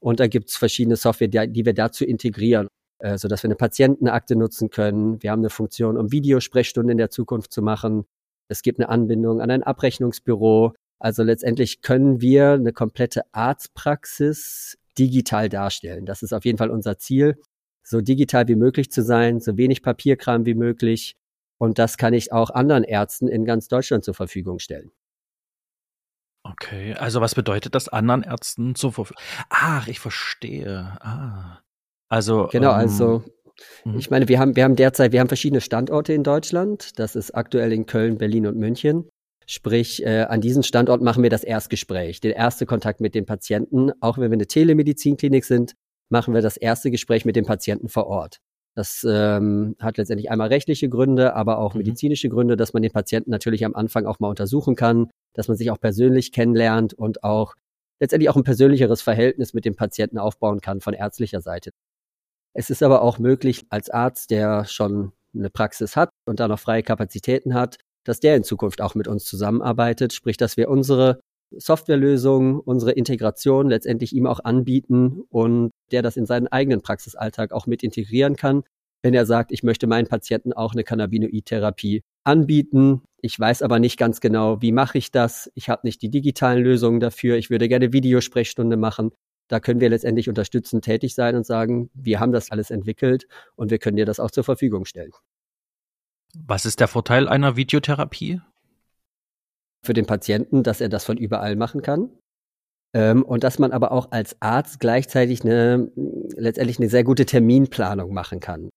Und 0.00 0.20
da 0.20 0.26
gibt's 0.26 0.56
verschiedene 0.56 0.96
Software, 0.96 1.28
die, 1.28 1.50
die 1.50 1.64
wir 1.64 1.74
dazu 1.74 2.04
integrieren, 2.04 2.68
äh, 2.98 3.16
sodass 3.16 3.42
wir 3.42 3.48
eine 3.48 3.56
Patientenakte 3.56 4.36
nutzen 4.36 4.70
können. 4.70 5.22
Wir 5.22 5.30
haben 5.30 5.40
eine 5.40 5.50
Funktion, 5.50 5.96
um 5.96 6.12
Videosprechstunden 6.12 6.90
in 6.90 6.98
der 6.98 7.10
Zukunft 7.10 7.52
zu 7.52 7.62
machen. 7.62 8.04
Es 8.48 8.62
gibt 8.62 8.78
eine 8.78 8.90
Anbindung 8.90 9.40
an 9.40 9.50
ein 9.50 9.62
Abrechnungsbüro. 9.62 10.74
Also 10.98 11.22
letztendlich 11.22 11.80
können 11.80 12.20
wir 12.20 12.52
eine 12.52 12.72
komplette 12.72 13.22
Arztpraxis 13.32 14.76
digital 14.98 15.48
darstellen. 15.48 16.06
Das 16.06 16.22
ist 16.22 16.32
auf 16.32 16.44
jeden 16.44 16.58
Fall 16.58 16.70
unser 16.70 16.98
Ziel, 16.98 17.36
so 17.82 18.00
digital 18.00 18.48
wie 18.48 18.56
möglich 18.56 18.90
zu 18.90 19.02
sein, 19.02 19.40
so 19.40 19.56
wenig 19.56 19.82
Papierkram 19.82 20.46
wie 20.46 20.54
möglich. 20.54 21.16
Und 21.58 21.78
das 21.78 21.96
kann 21.96 22.14
ich 22.14 22.32
auch 22.32 22.50
anderen 22.50 22.84
Ärzten 22.84 23.28
in 23.28 23.44
ganz 23.44 23.68
Deutschland 23.68 24.04
zur 24.04 24.14
Verfügung 24.14 24.58
stellen. 24.58 24.90
Okay, 26.42 26.94
also 26.94 27.20
was 27.20 27.34
bedeutet 27.34 27.74
das 27.74 27.88
anderen 27.88 28.22
Ärzten 28.22 28.74
zur 28.74 28.92
Verfügung? 28.92 29.22
Ach, 29.48 29.88
ich 29.88 29.98
verstehe. 29.98 30.98
Ah. 31.00 31.60
Also 32.08 32.48
genau, 32.52 32.72
ähm, 32.72 32.76
also 32.76 33.24
mhm. 33.84 33.98
ich 33.98 34.10
meine, 34.10 34.28
wir 34.28 34.38
haben 34.38 34.54
wir 34.54 34.64
haben 34.64 34.76
derzeit 34.76 35.12
wir 35.12 35.20
haben 35.20 35.28
verschiedene 35.28 35.62
Standorte 35.62 36.12
in 36.12 36.22
Deutschland. 36.22 36.98
Das 36.98 37.16
ist 37.16 37.34
aktuell 37.34 37.72
in 37.72 37.86
Köln, 37.86 38.18
Berlin 38.18 38.46
und 38.46 38.58
München. 38.58 39.08
Sprich, 39.46 40.04
äh, 40.04 40.22
an 40.22 40.40
diesem 40.40 40.62
Standort 40.62 41.02
machen 41.02 41.22
wir 41.22 41.30
das 41.30 41.44
Erstgespräch, 41.44 42.20
den 42.20 42.32
ersten 42.32 42.66
Kontakt 42.66 43.00
mit 43.00 43.14
dem 43.14 43.26
Patienten. 43.26 43.92
Auch 44.00 44.16
wenn 44.18 44.30
wir 44.30 44.36
eine 44.36 44.46
Telemedizinklinik 44.46 45.44
sind, 45.44 45.74
machen 46.08 46.34
wir 46.34 46.42
das 46.42 46.56
erste 46.56 46.90
Gespräch 46.90 47.24
mit 47.24 47.36
dem 47.36 47.44
Patienten 47.44 47.88
vor 47.88 48.06
Ort. 48.06 48.38
Das 48.74 49.06
ähm, 49.08 49.76
hat 49.78 49.98
letztendlich 49.98 50.30
einmal 50.30 50.48
rechtliche 50.48 50.88
Gründe, 50.88 51.34
aber 51.34 51.58
auch 51.58 51.74
mhm. 51.74 51.78
medizinische 51.78 52.28
Gründe, 52.28 52.56
dass 52.56 52.72
man 52.72 52.82
den 52.82 52.92
Patienten 52.92 53.30
natürlich 53.30 53.64
am 53.64 53.74
Anfang 53.74 54.06
auch 54.06 54.18
mal 54.18 54.28
untersuchen 54.28 54.74
kann, 54.74 55.10
dass 55.34 55.48
man 55.48 55.56
sich 55.56 55.70
auch 55.70 55.78
persönlich 55.78 56.32
kennenlernt 56.32 56.94
und 56.94 57.22
auch 57.22 57.54
letztendlich 58.00 58.30
auch 58.30 58.36
ein 58.36 58.44
persönlicheres 58.44 59.02
Verhältnis 59.02 59.54
mit 59.54 59.64
dem 59.64 59.76
Patienten 59.76 60.18
aufbauen 60.18 60.60
kann 60.60 60.80
von 60.80 60.94
ärztlicher 60.94 61.40
Seite. 61.40 61.70
Es 62.52 62.70
ist 62.70 62.82
aber 62.82 63.02
auch 63.02 63.18
möglich, 63.18 63.64
als 63.68 63.90
Arzt, 63.90 64.30
der 64.30 64.64
schon 64.64 65.12
eine 65.34 65.50
Praxis 65.50 65.96
hat 65.96 66.10
und 66.26 66.40
da 66.40 66.48
noch 66.48 66.58
freie 66.58 66.82
Kapazitäten 66.82 67.54
hat, 67.54 67.78
dass 68.04 68.20
der 68.20 68.36
in 68.36 68.44
Zukunft 68.44 68.80
auch 68.80 68.94
mit 68.94 69.08
uns 69.08 69.24
zusammenarbeitet, 69.24 70.12
sprich, 70.12 70.36
dass 70.36 70.56
wir 70.56 70.68
unsere 70.68 71.20
Softwarelösungen, 71.50 72.60
unsere 72.60 72.92
Integration 72.92 73.68
letztendlich 73.68 74.14
ihm 74.14 74.26
auch 74.26 74.40
anbieten 74.40 75.22
und 75.28 75.70
der 75.92 76.02
das 76.02 76.16
in 76.16 76.26
seinen 76.26 76.48
eigenen 76.48 76.82
Praxisalltag 76.82 77.52
auch 77.52 77.66
mit 77.66 77.82
integrieren 77.82 78.36
kann, 78.36 78.64
wenn 79.02 79.14
er 79.14 79.26
sagt, 79.26 79.52
ich 79.52 79.62
möchte 79.62 79.86
meinen 79.86 80.08
Patienten 80.08 80.52
auch 80.52 80.72
eine 80.72 80.84
Cannabinoid-Therapie 80.84 82.02
anbieten. 82.24 83.02
Ich 83.20 83.38
weiß 83.38 83.62
aber 83.62 83.78
nicht 83.78 83.98
ganz 83.98 84.20
genau, 84.20 84.62
wie 84.62 84.72
mache 84.72 84.98
ich 84.98 85.10
das. 85.10 85.50
Ich 85.54 85.68
habe 85.68 85.82
nicht 85.84 86.02
die 86.02 86.10
digitalen 86.10 86.62
Lösungen 86.64 87.00
dafür. 87.00 87.36
Ich 87.36 87.50
würde 87.50 87.68
gerne 87.68 87.92
Videosprechstunde 87.92 88.76
machen. 88.76 89.12
Da 89.48 89.60
können 89.60 89.80
wir 89.80 89.90
letztendlich 89.90 90.30
unterstützend 90.30 90.84
tätig 90.84 91.14
sein 91.14 91.36
und 91.36 91.44
sagen, 91.44 91.90
wir 91.92 92.18
haben 92.18 92.32
das 92.32 92.50
alles 92.50 92.70
entwickelt 92.70 93.26
und 93.56 93.70
wir 93.70 93.78
können 93.78 93.98
dir 93.98 94.06
das 94.06 94.20
auch 94.20 94.30
zur 94.30 94.44
Verfügung 94.44 94.86
stellen. 94.86 95.12
Was 96.36 96.66
ist 96.66 96.80
der 96.80 96.88
Vorteil 96.88 97.28
einer 97.28 97.56
Videotherapie? 97.56 98.40
Für 99.84 99.92
den 99.94 100.06
Patienten, 100.06 100.62
dass 100.62 100.80
er 100.80 100.88
das 100.88 101.04
von 101.04 101.16
überall 101.16 101.56
machen 101.56 101.82
kann. 101.82 102.10
Ähm, 102.94 103.22
und 103.24 103.44
dass 103.44 103.58
man 103.58 103.72
aber 103.72 103.92
auch 103.92 104.12
als 104.12 104.36
Arzt 104.40 104.80
gleichzeitig 104.80 105.42
eine, 105.42 105.90
letztendlich 106.36 106.78
eine 106.78 106.88
sehr 106.88 107.04
gute 107.04 107.26
Terminplanung 107.26 108.12
machen 108.12 108.40
kann. 108.40 108.70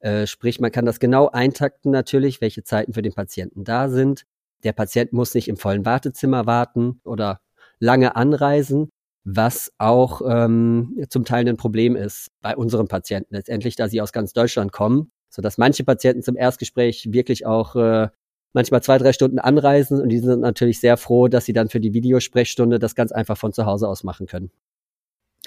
Äh, 0.00 0.26
sprich, 0.26 0.60
man 0.60 0.70
kann 0.70 0.86
das 0.86 1.00
genau 1.00 1.28
eintakten 1.28 1.90
natürlich, 1.90 2.40
welche 2.40 2.62
Zeiten 2.62 2.92
für 2.92 3.02
den 3.02 3.14
Patienten 3.14 3.64
da 3.64 3.88
sind. 3.88 4.24
Der 4.64 4.72
Patient 4.72 5.12
muss 5.12 5.34
nicht 5.34 5.48
im 5.48 5.56
vollen 5.56 5.84
Wartezimmer 5.84 6.46
warten 6.46 7.00
oder 7.04 7.40
lange 7.80 8.16
anreisen, 8.16 8.90
was 9.24 9.72
auch 9.78 10.22
ähm, 10.24 11.04
zum 11.10 11.24
Teil 11.24 11.48
ein 11.48 11.56
Problem 11.56 11.96
ist 11.96 12.28
bei 12.40 12.56
unseren 12.56 12.88
Patienten 12.88 13.34
letztendlich, 13.34 13.76
da 13.76 13.88
sie 13.88 14.00
aus 14.00 14.12
ganz 14.12 14.32
Deutschland 14.32 14.72
kommen, 14.72 15.10
so 15.28 15.42
dass 15.42 15.58
manche 15.58 15.84
Patienten 15.84 16.22
zum 16.22 16.36
Erstgespräch 16.36 17.12
wirklich 17.12 17.46
auch 17.46 17.76
äh, 17.76 18.08
manchmal 18.52 18.82
zwei, 18.82 18.98
drei 18.98 19.12
Stunden 19.12 19.38
anreisen 19.38 20.00
und 20.00 20.08
die 20.08 20.18
sind 20.18 20.40
natürlich 20.40 20.80
sehr 20.80 20.96
froh, 20.96 21.28
dass 21.28 21.44
sie 21.44 21.52
dann 21.52 21.68
für 21.68 21.80
die 21.80 21.92
Videosprechstunde 21.92 22.78
das 22.78 22.94
ganz 22.94 23.12
einfach 23.12 23.36
von 23.36 23.52
zu 23.52 23.66
Hause 23.66 23.88
aus 23.88 24.04
machen 24.04 24.26
können. 24.26 24.50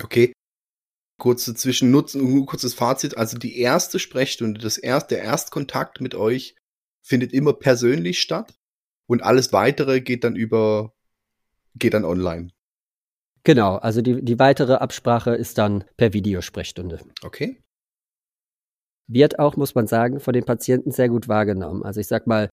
Okay. 0.01 0.33
Kurze 1.17 1.53
Zwischennutzen, 1.53 2.45
kurzes 2.45 2.73
Fazit. 2.73 3.17
Also 3.17 3.37
die 3.37 3.59
erste 3.59 3.99
Sprechstunde, 3.99 4.59
das 4.59 4.77
erst, 4.77 5.11
der 5.11 5.21
Erstkontakt 5.21 6.01
mit 6.01 6.15
euch 6.15 6.55
findet 7.03 7.33
immer 7.33 7.53
persönlich 7.53 8.19
statt 8.19 8.53
und 9.07 9.21
alles 9.21 9.53
weitere 9.53 10.01
geht 10.01 10.23
dann 10.23 10.35
über, 10.35 10.93
geht 11.75 11.93
dann 11.93 12.05
online. 12.05 12.49
Genau, 13.43 13.75
also 13.75 14.01
die, 14.01 14.23
die 14.23 14.39
weitere 14.39 14.75
Absprache 14.75 15.31
ist 15.35 15.57
dann 15.57 15.83
per 15.97 16.13
Videosprechstunde. 16.13 16.99
Okay. 17.23 17.60
Wird 19.13 19.39
auch, 19.39 19.57
muss 19.57 19.75
man 19.75 19.87
sagen, 19.87 20.19
von 20.19 20.33
den 20.33 20.45
Patienten 20.45 20.91
sehr 20.91 21.09
gut 21.09 21.27
wahrgenommen. 21.27 21.83
Also 21.83 21.99
ich 21.99 22.07
sag 22.07 22.27
mal, 22.27 22.49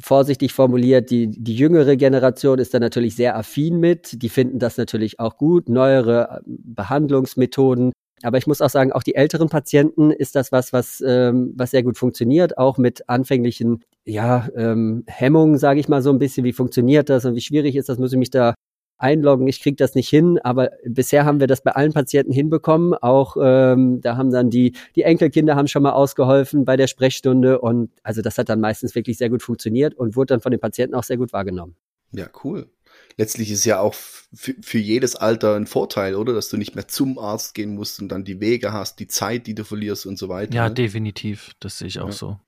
vorsichtig 0.00 0.52
formuliert, 0.52 1.10
die, 1.10 1.28
die 1.28 1.54
jüngere 1.54 1.96
Generation 1.96 2.58
ist 2.58 2.74
da 2.74 2.80
natürlich 2.80 3.16
sehr 3.16 3.36
affin 3.36 3.78
mit. 3.78 4.22
Die 4.22 4.28
finden 4.28 4.58
das 4.58 4.76
natürlich 4.76 5.20
auch 5.20 5.36
gut, 5.36 5.68
neuere 5.68 6.40
äh, 6.40 6.40
Behandlungsmethoden. 6.46 7.92
Aber 8.22 8.38
ich 8.38 8.46
muss 8.46 8.62
auch 8.62 8.70
sagen, 8.70 8.92
auch 8.92 9.02
die 9.02 9.14
älteren 9.14 9.48
Patienten 9.48 10.10
ist 10.10 10.36
das 10.36 10.50
was, 10.50 10.72
was, 10.72 11.02
ähm, 11.06 11.52
was 11.54 11.70
sehr 11.70 11.82
gut 11.82 11.98
funktioniert, 11.98 12.56
auch 12.56 12.78
mit 12.78 13.08
anfänglichen 13.08 13.84
ja, 14.06 14.48
ähm, 14.56 15.04
Hemmungen, 15.06 15.58
sage 15.58 15.80
ich 15.80 15.88
mal 15.88 16.00
so 16.00 16.10
ein 16.10 16.18
bisschen, 16.18 16.44
wie 16.44 16.54
funktioniert 16.54 17.10
das 17.10 17.26
und 17.26 17.34
wie 17.34 17.40
schwierig 17.42 17.76
ist 17.76 17.88
das, 17.90 17.98
muss 17.98 18.12
ich 18.12 18.18
mich 18.18 18.30
da 18.30 18.54
einloggen, 18.98 19.46
ich 19.46 19.60
kriege 19.60 19.76
das 19.76 19.94
nicht 19.94 20.08
hin, 20.08 20.38
aber 20.42 20.70
bisher 20.84 21.24
haben 21.24 21.40
wir 21.40 21.46
das 21.46 21.62
bei 21.62 21.72
allen 21.72 21.92
Patienten 21.92 22.32
hinbekommen. 22.32 22.94
Auch 22.94 23.36
ähm, 23.40 24.00
da 24.00 24.16
haben 24.16 24.30
dann 24.30 24.50
die, 24.50 24.72
die 24.94 25.02
Enkelkinder 25.02 25.56
haben 25.56 25.68
schon 25.68 25.82
mal 25.82 25.92
ausgeholfen 25.92 26.64
bei 26.64 26.76
der 26.76 26.86
Sprechstunde 26.86 27.60
und 27.60 27.90
also 28.02 28.22
das 28.22 28.38
hat 28.38 28.48
dann 28.48 28.60
meistens 28.60 28.94
wirklich 28.94 29.18
sehr 29.18 29.30
gut 29.30 29.42
funktioniert 29.42 29.94
und 29.94 30.16
wurde 30.16 30.34
dann 30.34 30.40
von 30.40 30.50
den 30.50 30.60
Patienten 30.60 30.94
auch 30.94 31.04
sehr 31.04 31.16
gut 31.16 31.32
wahrgenommen. 31.32 31.76
Ja, 32.12 32.28
cool. 32.44 32.70
Letztlich 33.18 33.50
ist 33.50 33.64
ja 33.64 33.80
auch 33.80 33.94
für 33.94 34.78
jedes 34.78 35.16
Alter 35.16 35.54
ein 35.54 35.66
Vorteil, 35.66 36.14
oder? 36.14 36.32
Dass 36.32 36.48
du 36.48 36.56
nicht 36.56 36.74
mehr 36.74 36.88
zum 36.88 37.18
Arzt 37.18 37.54
gehen 37.54 37.74
musst 37.74 38.00
und 38.00 38.08
dann 38.08 38.24
die 38.24 38.40
Wege 38.40 38.72
hast, 38.72 39.00
die 39.00 39.06
Zeit, 39.06 39.46
die 39.46 39.54
du 39.54 39.64
verlierst 39.64 40.06
und 40.06 40.18
so 40.18 40.28
weiter. 40.28 40.54
Ja, 40.54 40.68
ne? 40.68 40.74
definitiv. 40.74 41.52
Das 41.60 41.78
sehe 41.78 41.88
ich 41.88 41.98
auch 42.00 42.06
ja. 42.06 42.12
so. 42.12 42.40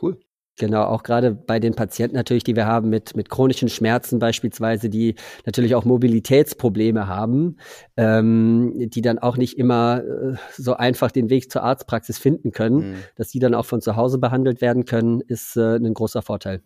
Cool. 0.00 0.18
Genau, 0.58 0.84
auch 0.84 1.02
gerade 1.02 1.32
bei 1.32 1.58
den 1.58 1.74
Patienten 1.74 2.14
natürlich, 2.14 2.44
die 2.44 2.56
wir 2.56 2.66
haben 2.66 2.90
mit, 2.90 3.16
mit 3.16 3.30
chronischen 3.30 3.70
Schmerzen 3.70 4.18
beispielsweise, 4.18 4.90
die 4.90 5.14
natürlich 5.46 5.74
auch 5.74 5.86
Mobilitätsprobleme 5.86 7.06
haben, 7.06 7.56
ähm, 7.96 8.74
die 8.76 9.00
dann 9.00 9.18
auch 9.18 9.38
nicht 9.38 9.58
immer 9.58 10.02
äh, 10.04 10.36
so 10.52 10.74
einfach 10.74 11.10
den 11.10 11.30
Weg 11.30 11.50
zur 11.50 11.62
Arztpraxis 11.62 12.18
finden 12.18 12.52
können, 12.52 12.76
mhm. 12.76 12.94
dass 13.16 13.28
die 13.28 13.38
dann 13.38 13.54
auch 13.54 13.64
von 13.64 13.80
zu 13.80 13.96
Hause 13.96 14.18
behandelt 14.18 14.60
werden 14.60 14.84
können, 14.84 15.22
ist 15.22 15.56
äh, 15.56 15.76
ein 15.76 15.94
großer 15.94 16.20
Vorteil. 16.20 16.62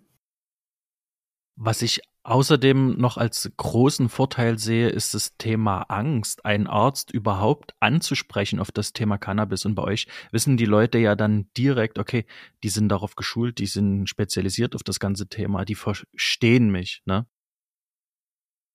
Was 1.58 1.80
ich 1.80 2.02
außerdem 2.22 2.98
noch 2.98 3.16
als 3.16 3.50
großen 3.56 4.08
Vorteil 4.08 4.58
sehe, 4.58 4.90
ist 4.90 5.14
das 5.14 5.36
Thema 5.38 5.82
Angst, 5.82 6.44
einen 6.44 6.66
Arzt 6.66 7.10
überhaupt 7.10 7.74
anzusprechen 7.80 8.58
auf 8.60 8.70
das 8.72 8.92
Thema 8.92 9.16
Cannabis. 9.16 9.64
Und 9.64 9.74
bei 9.74 9.82
euch 9.82 10.06
wissen 10.32 10.56
die 10.56 10.66
Leute 10.66 10.98
ja 10.98 11.14
dann 11.14 11.48
direkt, 11.56 11.98
okay, 11.98 12.26
die 12.62 12.68
sind 12.68 12.90
darauf 12.90 13.14
geschult, 13.16 13.58
die 13.58 13.66
sind 13.66 14.08
spezialisiert 14.08 14.74
auf 14.74 14.82
das 14.82 15.00
ganze 15.00 15.28
Thema, 15.28 15.64
die 15.64 15.76
verstehen 15.76 16.70
mich, 16.70 17.02
ne? 17.06 17.26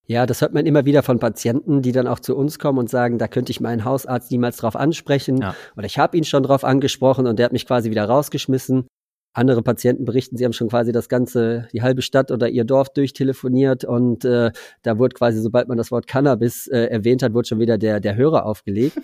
Ja, 0.07 0.25
das 0.25 0.41
hört 0.41 0.53
man 0.53 0.65
immer 0.65 0.83
wieder 0.85 1.03
von 1.03 1.19
Patienten, 1.19 1.81
die 1.81 1.91
dann 1.91 2.07
auch 2.07 2.19
zu 2.19 2.35
uns 2.35 2.59
kommen 2.59 2.79
und 2.79 2.89
sagen, 2.89 3.17
da 3.17 3.27
könnte 3.27 3.51
ich 3.51 3.61
meinen 3.61 3.85
Hausarzt 3.85 4.31
niemals 4.31 4.57
drauf 4.57 4.75
ansprechen. 4.75 5.37
Ja. 5.37 5.55
Oder 5.77 5.85
ich 5.85 5.99
habe 5.99 6.17
ihn 6.17 6.23
schon 6.23 6.43
drauf 6.43 6.63
angesprochen 6.63 7.27
und 7.27 7.37
der 7.37 7.45
hat 7.45 7.53
mich 7.53 7.65
quasi 7.65 7.91
wieder 7.91 8.05
rausgeschmissen. 8.05 8.87
Andere 9.33 9.63
Patienten 9.63 10.03
berichten, 10.03 10.35
sie 10.35 10.43
haben 10.43 10.51
schon 10.53 10.67
quasi 10.67 10.91
das 10.91 11.07
ganze, 11.07 11.67
die 11.71 11.81
halbe 11.81 12.01
Stadt 12.01 12.31
oder 12.31 12.49
ihr 12.49 12.65
Dorf 12.65 12.89
durchtelefoniert 12.89 13.85
und 13.85 14.25
äh, 14.25 14.51
da 14.81 14.97
wurde 14.97 15.15
quasi, 15.15 15.39
sobald 15.39 15.69
man 15.69 15.77
das 15.77 15.89
Wort 15.89 16.05
Cannabis 16.05 16.67
äh, 16.67 16.87
erwähnt 16.87 17.23
hat, 17.23 17.33
wurde 17.33 17.47
schon 17.47 17.59
wieder 17.59 17.77
der, 17.77 18.01
der 18.01 18.15
Hörer 18.15 18.45
aufgelegt. 18.45 18.97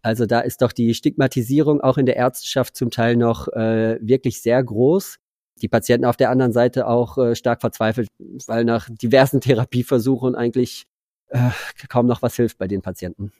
Also 0.00 0.26
da 0.26 0.40
ist 0.40 0.62
doch 0.62 0.72
die 0.72 0.94
Stigmatisierung 0.94 1.80
auch 1.80 1.98
in 1.98 2.06
der 2.06 2.16
Ärzteschaft 2.16 2.76
zum 2.76 2.90
Teil 2.90 3.16
noch 3.16 3.48
äh, 3.48 3.98
wirklich 4.00 4.40
sehr 4.40 4.62
groß. 4.62 5.16
Die 5.62 5.68
Patienten 5.68 6.04
auf 6.04 6.16
der 6.16 6.30
anderen 6.30 6.52
Seite 6.52 6.86
auch 6.86 7.16
äh, 7.16 7.34
stark 7.34 7.60
verzweifelt, 7.60 8.08
weil 8.46 8.64
nach 8.64 8.88
diversen 8.90 9.40
Therapieversuchen 9.40 10.34
eigentlich 10.34 10.86
äh, 11.28 11.50
kaum 11.88 12.06
noch 12.06 12.22
was 12.22 12.36
hilft 12.36 12.58
bei 12.58 12.68
den 12.68 12.82
Patienten. 12.82 13.32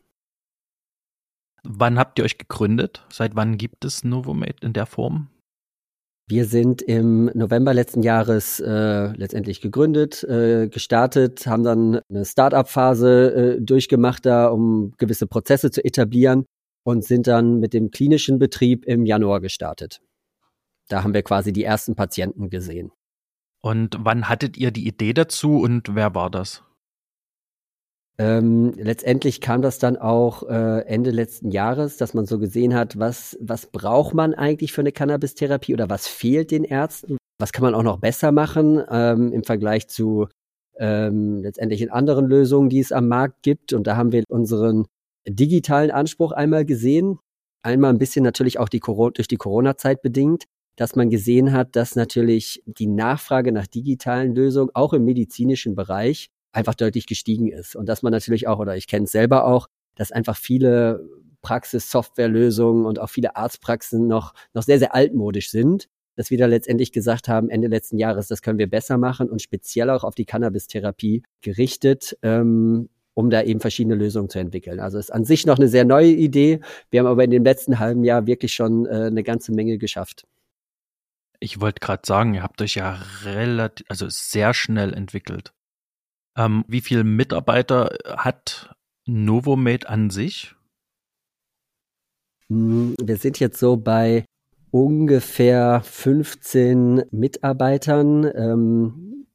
Wann 1.62 1.98
habt 1.98 2.18
ihr 2.18 2.24
euch 2.24 2.38
gegründet? 2.38 3.04
Seit 3.10 3.36
wann 3.36 3.56
gibt 3.56 3.84
es 3.84 4.04
Novomate 4.04 4.66
in 4.66 4.74
der 4.74 4.86
Form? 4.86 5.28
Wir 6.26 6.46
sind 6.46 6.80
im 6.80 7.26
November 7.34 7.74
letzten 7.74 8.02
Jahres 8.02 8.58
äh, 8.58 9.12
letztendlich 9.14 9.60
gegründet, 9.60 10.24
äh, 10.24 10.68
gestartet, 10.68 11.46
haben 11.46 11.64
dann 11.64 12.00
eine 12.08 12.24
Start-up-Phase 12.24 13.56
äh, 13.56 13.60
durchgemacht, 13.60 14.24
da 14.24 14.48
um 14.48 14.94
gewisse 14.96 15.26
Prozesse 15.26 15.70
zu 15.70 15.84
etablieren 15.84 16.46
und 16.82 17.04
sind 17.04 17.26
dann 17.26 17.60
mit 17.60 17.74
dem 17.74 17.90
klinischen 17.90 18.38
Betrieb 18.38 18.86
im 18.86 19.04
Januar 19.04 19.42
gestartet. 19.42 20.00
Da 20.88 21.02
haben 21.04 21.12
wir 21.12 21.22
quasi 21.22 21.52
die 21.52 21.64
ersten 21.64 21.94
Patienten 21.94 22.48
gesehen. 22.48 22.90
Und 23.60 23.96
wann 23.98 24.28
hattet 24.28 24.56
ihr 24.56 24.70
die 24.70 24.86
Idee 24.86 25.12
dazu 25.12 25.58
und 25.60 25.94
wer 25.94 26.14
war 26.14 26.30
das? 26.30 26.62
Ähm, 28.16 28.73
letztendlich 28.76 29.40
kam 29.40 29.61
das 29.61 29.78
dann 29.78 29.97
auch 29.97 30.49
äh, 30.49 30.87
Ende 30.87 31.11
letzten 31.11 31.50
Jahres, 31.50 31.97
dass 31.97 32.14
man 32.14 32.26
so 32.26 32.38
gesehen 32.38 32.75
hat, 32.75 32.99
was, 32.99 33.37
was 33.40 33.66
braucht 33.66 34.14
man 34.14 34.35
eigentlich 34.35 34.73
für 34.73 34.83
eine 34.83 34.92
Cannabis-Therapie 34.92 35.75
oder 35.75 35.90
was 35.90 36.06
fehlt 36.06 36.52
den 36.52 36.62
Ärzten? 36.62 37.16
Was 37.40 37.52
kann 37.52 37.64
man 37.64 37.75
auch 37.75 37.83
noch 37.83 37.99
besser 37.99 38.30
machen 38.30 38.80
ähm, 38.88 39.33
im 39.33 39.42
Vergleich 39.42 39.88
zu 39.88 40.28
ähm, 40.78 41.38
letztendlich 41.38 41.83
in 41.83 41.90
anderen 41.90 42.26
Lösungen, 42.26 42.71
die 42.71 42.78
es 42.78 42.92
am 42.92 43.09
Markt 43.09 43.42
gibt? 43.42 43.73
Und 43.73 43.88
da 43.88 43.97
haben 43.97 44.12
wir 44.12 44.23
unseren 44.28 44.87
digitalen 45.28 45.90
Anspruch 45.90 46.30
einmal 46.30 46.64
gesehen. 46.64 47.18
Einmal 47.62 47.90
ein 47.90 47.99
bisschen 47.99 48.23
natürlich 48.23 48.61
auch 48.61 48.68
die 48.68 48.80
durch 48.80 49.26
die 49.26 49.37
Corona-Zeit 49.37 50.02
bedingt, 50.02 50.44
dass 50.76 50.94
man 50.94 51.11
gesehen 51.11 51.52
hat, 51.52 51.75
dass 51.75 51.97
natürlich 51.97 52.62
die 52.66 52.87
Nachfrage 52.87 53.50
nach 53.50 53.66
digitalen 53.66 54.37
Lösungen 54.37 54.71
auch 54.75 54.92
im 54.92 55.04
medizinischen 55.04 55.75
Bereich 55.75 56.28
einfach 56.54 56.75
deutlich 56.75 57.06
gestiegen 57.06 57.49
ist. 57.49 57.76
Und 57.76 57.88
dass 57.88 58.02
man 58.02 58.12
natürlich 58.12 58.46
auch, 58.46 58.58
oder 58.58 58.76
ich 58.76 58.87
kenne 58.87 59.04
es 59.04 59.12
selber 59.12 59.44
auch, 59.46 59.68
dass 59.96 60.12
einfach 60.12 60.37
viele 60.37 61.08
Praxis-Softwarelösungen 61.42 62.87
und 62.87 62.99
auch 62.99 63.11
viele 63.11 63.37
Arztpraxen 63.37 64.06
noch, 64.08 64.34
noch 64.54 64.62
sehr, 64.62 64.78
sehr 64.78 64.94
altmodisch 64.94 65.50
sind, 65.50 65.88
dass 66.16 66.30
wir 66.30 66.38
da 66.38 66.46
letztendlich 66.46 66.92
gesagt 66.92 67.28
haben, 67.28 67.50
Ende 67.50 67.68
letzten 67.68 67.99
Jahres, 67.99 68.28
das 68.28 68.42
können 68.42 68.58
wir 68.58 68.68
besser 68.68 68.99
machen 68.99 69.28
und 69.28 69.42
speziell 69.42 69.90
auch 69.90 70.04
auf 70.04 70.14
die 70.14 70.25
Cannabis-Therapie 70.25 71.23
gerichtet, 71.42 72.16
ähm, 72.23 72.88
um 73.14 73.30
da 73.30 73.42
eben 73.42 73.61
verschiedene 73.61 73.94
Lösungen 73.94 74.28
zu 74.28 74.38
entwickeln. 74.38 74.80
Also 74.80 74.99
ist 74.99 75.12
an 75.12 75.25
sich 75.25 75.46
noch 75.46 75.58
eine 75.58 75.68
sehr 75.68 75.84
neue 75.84 76.11
Idee. 76.11 76.61
Wir 76.90 77.00
haben 77.00 77.06
aber 77.06 77.25
in 77.25 77.30
dem 77.30 77.44
letzten 77.44 77.78
halben 77.78 78.04
Jahr 78.04 78.26
wirklich 78.26 78.52
schon 78.54 78.87
äh, 78.87 79.06
eine 79.06 79.23
ganze 79.23 79.52
Menge 79.52 79.78
geschafft. 79.78 80.25
Ich 81.40 81.61
wollte 81.61 81.80
gerade 81.80 82.02
sagen, 82.06 82.34
ihr 82.34 82.42
habt 82.42 82.62
euch 82.62 82.75
ja 82.75 82.99
relativ, 83.25 83.84
also 83.88 84.08
sehr 84.08 84.54
schnell 84.54 84.94
entwickelt. 84.94 85.52
Ähm, 86.36 86.64
wie 86.68 86.80
viele 86.80 87.04
Mitarbeiter 87.04 87.96
hat 88.16 88.74
Novomed 89.06 89.86
an 89.86 90.10
sich? 90.10 90.54
Hm, 92.48 92.94
wir 93.02 93.16
sind 93.16 93.38
jetzt 93.40 93.58
so 93.58 93.76
bei 93.76 94.24
ungefähr 94.70 95.82
15 95.84 97.04
Mitarbeitern. 97.10 98.30
Ähm, 98.34 99.26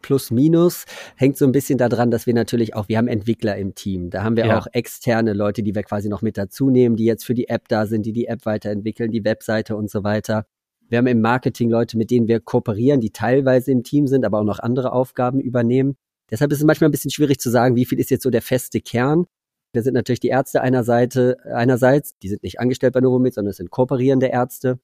plus 0.00 0.30
minus 0.30 0.86
hängt 1.16 1.36
so 1.36 1.44
ein 1.44 1.52
bisschen 1.52 1.78
daran, 1.78 2.10
dass 2.10 2.26
wir 2.26 2.32
natürlich 2.32 2.74
auch, 2.74 2.88
wir 2.88 2.96
haben 2.96 3.08
Entwickler 3.08 3.56
im 3.56 3.74
Team. 3.74 4.08
Da 4.08 4.24
haben 4.24 4.36
wir 4.36 4.46
ja. 4.46 4.58
auch 4.58 4.66
externe 4.72 5.34
Leute, 5.34 5.62
die 5.62 5.74
wir 5.74 5.82
quasi 5.82 6.08
noch 6.08 6.22
mit 6.22 6.38
dazu 6.38 6.70
nehmen, 6.70 6.96
die 6.96 7.04
jetzt 7.04 7.24
für 7.24 7.34
die 7.34 7.48
App 7.48 7.68
da 7.68 7.86
sind, 7.86 8.06
die 8.06 8.12
die 8.12 8.26
App 8.26 8.46
weiterentwickeln, 8.46 9.10
die 9.10 9.24
Webseite 9.24 9.76
und 9.76 9.90
so 9.90 10.02
weiter. 10.02 10.46
Wir 10.88 10.98
haben 10.98 11.06
im 11.06 11.20
Marketing 11.20 11.70
Leute, 11.70 11.98
mit 11.98 12.10
denen 12.10 12.26
wir 12.26 12.40
kooperieren, 12.40 13.00
die 13.00 13.10
teilweise 13.10 13.70
im 13.70 13.84
Team 13.84 14.06
sind, 14.06 14.24
aber 14.24 14.40
auch 14.40 14.44
noch 14.44 14.58
andere 14.58 14.92
Aufgaben 14.92 15.40
übernehmen. 15.40 15.96
Deshalb 16.30 16.52
ist 16.52 16.58
es 16.58 16.64
manchmal 16.64 16.88
ein 16.88 16.92
bisschen 16.92 17.10
schwierig 17.10 17.40
zu 17.40 17.50
sagen, 17.50 17.76
wie 17.76 17.84
viel 17.84 17.98
ist 17.98 18.10
jetzt 18.10 18.22
so 18.22 18.30
der 18.30 18.42
feste 18.42 18.80
Kern. 18.80 19.26
Da 19.72 19.82
sind 19.82 19.94
natürlich 19.94 20.20
die 20.20 20.28
Ärzte 20.28 20.62
einer 20.62 20.84
Seite, 20.84 21.36
einerseits, 21.44 22.18
die 22.18 22.28
sind 22.28 22.42
nicht 22.42 22.60
angestellt 22.60 22.92
bei 22.92 23.00
Novomid, 23.00 23.34
sondern 23.34 23.50
es 23.50 23.56
sind 23.56 23.70
kooperierende 23.70 24.26
Ärzte. 24.26 24.80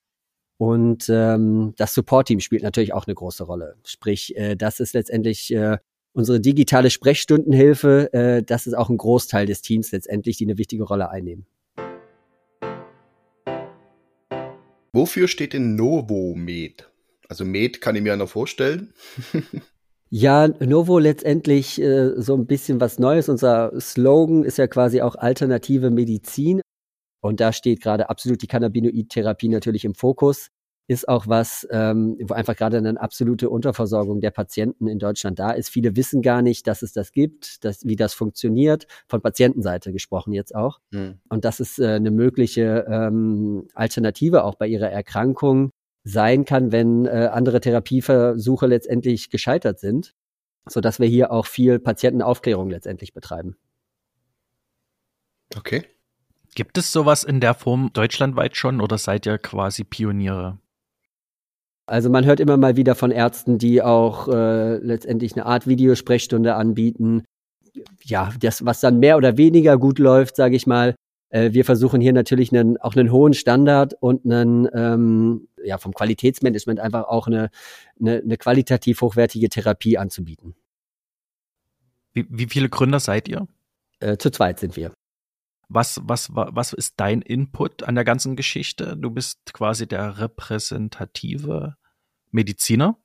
Und 0.59 1.09
ähm, 1.09 1.75
das 1.77 1.95
Support-Team 1.95 2.41
spielt 2.41 2.63
natürlich 2.63 2.95
auch 2.95 3.07
eine 3.07 3.15
große 3.15 3.45
Rolle. 3.45 3.77
Sprich, 3.85 4.37
äh, 4.37 4.57
das 4.57 4.81
ist 4.81 4.95
letztendlich 4.95 5.53
äh, 5.53 5.79
unsere 6.13 6.41
digitale 6.41 6.91
Sprechstundenhilfe. 6.91 8.13
Äh, 8.13 8.43
das 8.43 8.67
ist 8.67 8.75
auch 8.75 8.89
ein 8.89 8.97
Großteil 8.97 9.47
des 9.47 9.61
Teams 9.61 9.93
letztendlich, 9.93 10.39
die 10.39 10.47
eine 10.47 10.57
wichtige 10.57 10.85
Rolle 10.85 11.11
einnehmen. 11.11 11.47
Wofür 14.93 15.29
steht 15.29 15.53
denn 15.53 15.75
Novomed? 15.75 16.89
Also 17.29 17.45
Med 17.45 17.83
kann 17.83 17.97
ich 17.97 18.03
mir 18.03 18.11
ja 18.11 18.17
noch 18.17 18.31
vorstellen. 18.31 18.95
Ja, 20.09 20.49
Novo 20.61 20.99
letztendlich 20.99 21.81
äh, 21.81 22.13
so 22.21 22.35
ein 22.35 22.47
bisschen 22.47 22.81
was 22.81 22.99
Neues. 22.99 23.29
Unser 23.29 23.73
Slogan 23.81 24.45
ist 24.45 24.59
ja 24.59 24.69
quasi 24.69 25.03
auch 25.03 25.17
alternative 25.17 25.91
Medizin. 25.91 26.61
Und 27.21 27.41
da 27.41 27.53
steht 27.53 27.83
gerade 27.83 28.09
absolut 28.09 28.41
die 28.43 28.47
Cannabinoid-Therapie 28.47 29.49
natürlich 29.49 29.85
im 29.85 29.95
Fokus. 29.95 30.49
Ist 30.89 31.09
auch 31.09 31.27
was, 31.27 31.67
ähm, 31.73 32.17
wo 32.23 32.35
einfach 32.35 32.55
gerade 32.55 32.77
eine 32.77 33.01
absolute 33.01 33.51
Unterversorgung 33.51 34.21
der 34.21 34.31
Patienten 34.31 34.87
in 34.87 35.01
Deutschland 35.01 35.41
da 35.41 35.51
ist. 35.51 35.69
Viele 35.71 35.97
wissen 35.97 36.23
gar 36.23 36.43
nicht, 36.43 36.69
dass 36.69 36.83
es 36.83 36.93
das 36.93 37.11
gibt, 37.11 37.65
dass, 37.65 37.85
wie 37.85 37.97
das 37.97 38.15
funktioniert. 38.15 38.87
Von 39.09 39.21
Patientenseite 39.21 39.93
gesprochen 39.93 40.33
jetzt 40.33 40.55
auch. 40.55 40.79
Mhm. 40.93 41.19
Und 41.29 41.45
das 41.45 41.59
ist 41.59 41.81
äh, 41.81 41.95
eine 41.95 42.13
mögliche 42.13 42.87
ähm, 42.89 43.67
Alternative 43.75 44.45
auch 44.45 44.55
bei 44.55 44.69
ihrer 44.69 44.89
Erkrankung 44.89 45.73
sein 46.07 46.45
kann, 46.45 46.71
wenn 46.71 47.05
äh, 47.07 47.31
andere 47.33 47.61
Therapieversuche 47.61 48.67
letztendlich 48.67 49.29
gescheitert 49.29 49.81
sind, 49.81 50.15
so 50.69 50.81
dass 50.81 51.01
wir 51.01 51.09
hier 51.09 51.33
auch 51.33 51.47
viel 51.47 51.81
Patientenaufklärung 51.81 52.71
letztendlich 52.71 53.13
betreiben. 53.13 53.57
Okay. 55.57 55.85
Gibt 56.55 56.79
es 56.79 56.93
sowas 56.93 57.25
in 57.25 57.41
der 57.41 57.55
Form 57.55 57.91
deutschlandweit 57.93 58.57
schon 58.57 58.81
oder 58.81 58.99
seid 58.99 59.27
ihr 59.27 59.39
quasi 59.39 59.83
Pioniere? 59.83 60.59
Also 61.87 62.09
man 62.09 62.25
hört 62.25 62.41
immer 62.41 62.57
mal 62.57 62.77
wieder 62.77 62.95
von 62.95 63.11
Ärzten, 63.11 63.59
die 63.59 63.83
auch 63.83 64.29
äh, 64.29 64.77
letztendlich 64.77 65.35
eine 65.35 65.47
Art 65.47 65.67
Videosprechstunde 65.67 66.55
anbieten. 66.55 67.25
Ja, 68.05 68.33
das, 68.41 68.65
was 68.65 68.81
dann 68.81 69.01
mehr 69.01 69.17
oder 69.17 69.37
weniger 69.37 69.77
gut 69.77 69.99
läuft, 69.99 70.37
sage 70.37 70.55
ich 70.55 70.67
mal. 70.67 70.95
Äh, 71.31 71.53
wir 71.53 71.65
versuchen 71.65 72.01
hier 72.01 72.13
natürlich 72.13 72.53
einen, 72.53 72.77
auch 72.79 72.97
einen 72.97 73.13
hohen 73.13 73.35
Standard 73.35 73.95
und 74.01 74.25
einen, 74.25 74.69
ähm, 74.73 75.49
ja, 75.67 75.79
vom 75.79 75.93
Qualitätsmanagement 75.93 76.81
einfach 76.81 77.05
auch 77.05 77.27
eine, 77.27 77.51
eine, 78.01 78.19
eine 78.19 78.37
qualitativ 78.37 79.01
hochwertige 79.01 79.49
Therapie 79.49 79.99
anzubieten. 79.99 80.55
Wie, 82.13 82.27
wie 82.31 82.47
viele 82.47 82.69
Gründer 82.69 83.01
seid 83.01 83.29
ihr? 83.29 83.47
Äh, 84.01 84.17
zu 84.17 84.31
zweit 84.31 84.59
sind 84.59 84.77
wir. 84.77 84.93
Was, 85.69 86.01
was, 86.05 86.31
was 86.33 86.73
ist 86.73 86.95
dein 86.97 87.23
Input 87.23 87.83
an 87.83 87.97
der 87.97 88.05
ganzen 88.05 88.37
Geschichte? 88.37 88.97
Du 88.97 89.11
bist 89.11 89.53
quasi 89.53 89.87
der 89.87 90.19
repräsentative 90.19 91.77
Mediziner. 92.31 92.97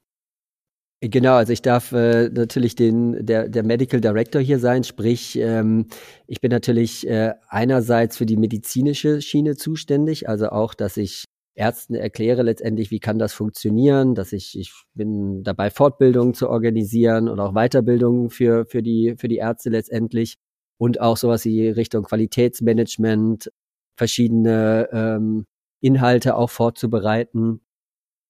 Genau, 1.03 1.33
also 1.33 1.51
ich 1.51 1.63
darf 1.63 1.93
äh, 1.93 2.29
natürlich 2.29 2.75
den 2.75 3.25
der 3.25 3.49
der 3.49 3.63
Medical 3.63 3.99
Director 3.99 4.39
hier 4.39 4.59
sein, 4.59 4.83
sprich 4.83 5.35
ähm, 5.35 5.87
ich 6.27 6.41
bin 6.41 6.51
natürlich 6.51 7.07
äh, 7.07 7.33
einerseits 7.49 8.17
für 8.17 8.27
die 8.27 8.37
medizinische 8.37 9.19
Schiene 9.19 9.55
zuständig, 9.55 10.29
also 10.29 10.49
auch, 10.49 10.75
dass 10.75 10.97
ich 10.97 11.25
Ärzten 11.55 11.95
erkläre 11.95 12.43
letztendlich, 12.43 12.91
wie 12.91 12.99
kann 12.99 13.19
das 13.19 13.33
funktionieren, 13.33 14.15
dass 14.15 14.31
ich 14.33 14.57
ich 14.57 14.71
bin 14.93 15.43
dabei 15.43 15.69
Fortbildungen 15.69 16.33
zu 16.33 16.49
organisieren 16.49 17.27
und 17.27 17.39
auch 17.39 17.53
Weiterbildungen 17.53 18.29
für 18.29 18.65
für 18.65 18.81
die 18.81 19.15
für 19.17 19.27
die 19.27 19.37
Ärzte 19.37 19.69
letztendlich 19.69 20.37
und 20.77 21.01
auch 21.01 21.17
sowas 21.17 21.45
wie 21.45 21.69
Richtung 21.69 22.03
Qualitätsmanagement, 22.03 23.51
verschiedene 23.97 24.89
ähm, 24.91 25.45
Inhalte 25.81 26.35
auch 26.35 26.49
vorzubereiten 26.49 27.61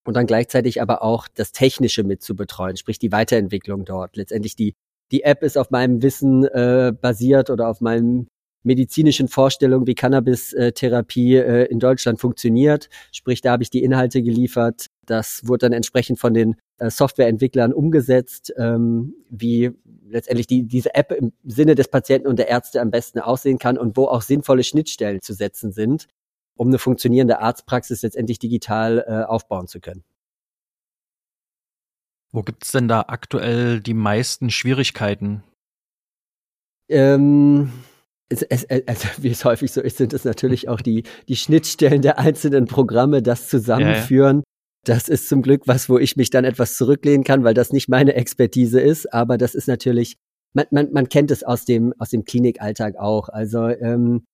und 0.05 0.15
dann 0.15 0.25
gleichzeitig 0.25 0.81
aber 0.81 1.03
auch 1.03 1.27
das 1.33 1.51
Technische 1.51 2.03
mit 2.03 2.21
zu 2.23 2.35
betreuen, 2.35 2.77
sprich 2.77 2.99
die 2.99 3.11
Weiterentwicklung 3.11 3.85
dort. 3.85 4.17
Letztendlich 4.17 4.55
die, 4.55 4.75
die 5.11 5.23
App 5.23 5.43
ist 5.43 5.57
auf 5.57 5.69
meinem 5.71 6.01
Wissen 6.01 6.45
äh, 6.45 6.93
basiert 6.99 7.49
oder 7.49 7.69
auf 7.69 7.81
meinem 7.81 8.27
medizinischen 8.63 9.27
Vorstellungen, 9.27 9.87
wie 9.87 9.95
Cannabis-Therapie 9.95 11.35
äh, 11.35 11.65
in 11.65 11.79
Deutschland 11.79 12.19
funktioniert. 12.19 12.89
Sprich, 13.11 13.41
da 13.41 13.51
habe 13.51 13.63
ich 13.63 13.69
die 13.69 13.83
Inhalte 13.83 14.21
geliefert. 14.21 14.87
Das 15.05 15.41
wurde 15.45 15.65
dann 15.65 15.73
entsprechend 15.73 16.19
von 16.19 16.33
den 16.33 16.55
äh, 16.77 16.89
Softwareentwicklern 16.89 17.73
umgesetzt, 17.73 18.53
ähm, 18.57 19.15
wie 19.29 19.71
letztendlich 20.07 20.47
die, 20.47 20.63
diese 20.63 20.93
App 20.95 21.11
im 21.11 21.33
Sinne 21.43 21.75
des 21.75 21.87
Patienten 21.87 22.27
und 22.27 22.37
der 22.37 22.47
Ärzte 22.47 22.81
am 22.81 22.91
besten 22.91 23.19
aussehen 23.19 23.59
kann 23.59 23.77
und 23.77 23.97
wo 23.97 24.05
auch 24.05 24.21
sinnvolle 24.21 24.63
Schnittstellen 24.63 25.21
zu 25.21 25.33
setzen 25.33 25.71
sind, 25.71 26.07
um 26.55 26.67
eine 26.67 26.79
funktionierende 26.79 27.39
Arztpraxis 27.39 28.01
letztendlich 28.01 28.39
digital 28.39 29.03
äh, 29.07 29.23
aufbauen 29.23 29.67
zu 29.67 29.79
können. 29.79 30.03
Wo 32.31 32.43
gibt's 32.43 32.71
denn 32.71 32.87
da 32.87 33.05
aktuell 33.07 33.81
die 33.81 33.93
meisten 33.93 34.49
Schwierigkeiten? 34.49 35.43
Ähm, 36.87 37.71
es, 38.31 38.43
es, 38.43 38.65
also 38.87 39.07
wie 39.17 39.29
es 39.29 39.45
häufig 39.45 39.71
so 39.71 39.81
ist, 39.81 39.97
sind 39.97 40.13
es 40.13 40.23
natürlich 40.23 40.69
auch 40.69 40.81
die, 40.81 41.03
die 41.27 41.35
Schnittstellen 41.35 42.01
der 42.01 42.17
einzelnen 42.19 42.65
Programme, 42.65 43.21
das 43.21 43.47
Zusammenführen. 43.47 44.37
Ja, 44.37 44.41
ja. 44.41 44.43
Das 44.83 45.09
ist 45.09 45.29
zum 45.29 45.43
Glück 45.43 45.63
was, 45.65 45.89
wo 45.89 45.99
ich 45.99 46.15
mich 46.15 46.31
dann 46.31 46.43
etwas 46.43 46.75
zurücklehnen 46.75 47.23
kann, 47.23 47.43
weil 47.43 47.53
das 47.53 47.71
nicht 47.71 47.87
meine 47.87 48.15
Expertise 48.15 48.79
ist. 48.79 49.13
Aber 49.13 49.37
das 49.37 49.53
ist 49.53 49.67
natürlich, 49.67 50.15
man, 50.53 50.65
man, 50.71 50.91
man 50.91 51.07
kennt 51.07 51.29
es 51.29 51.43
aus 51.43 51.65
dem, 51.65 51.93
aus 51.99 52.09
dem 52.09 52.23
Klinikalltag 52.25 52.95
auch. 52.97 53.29
Also 53.29 53.67
ähm, 53.67 54.25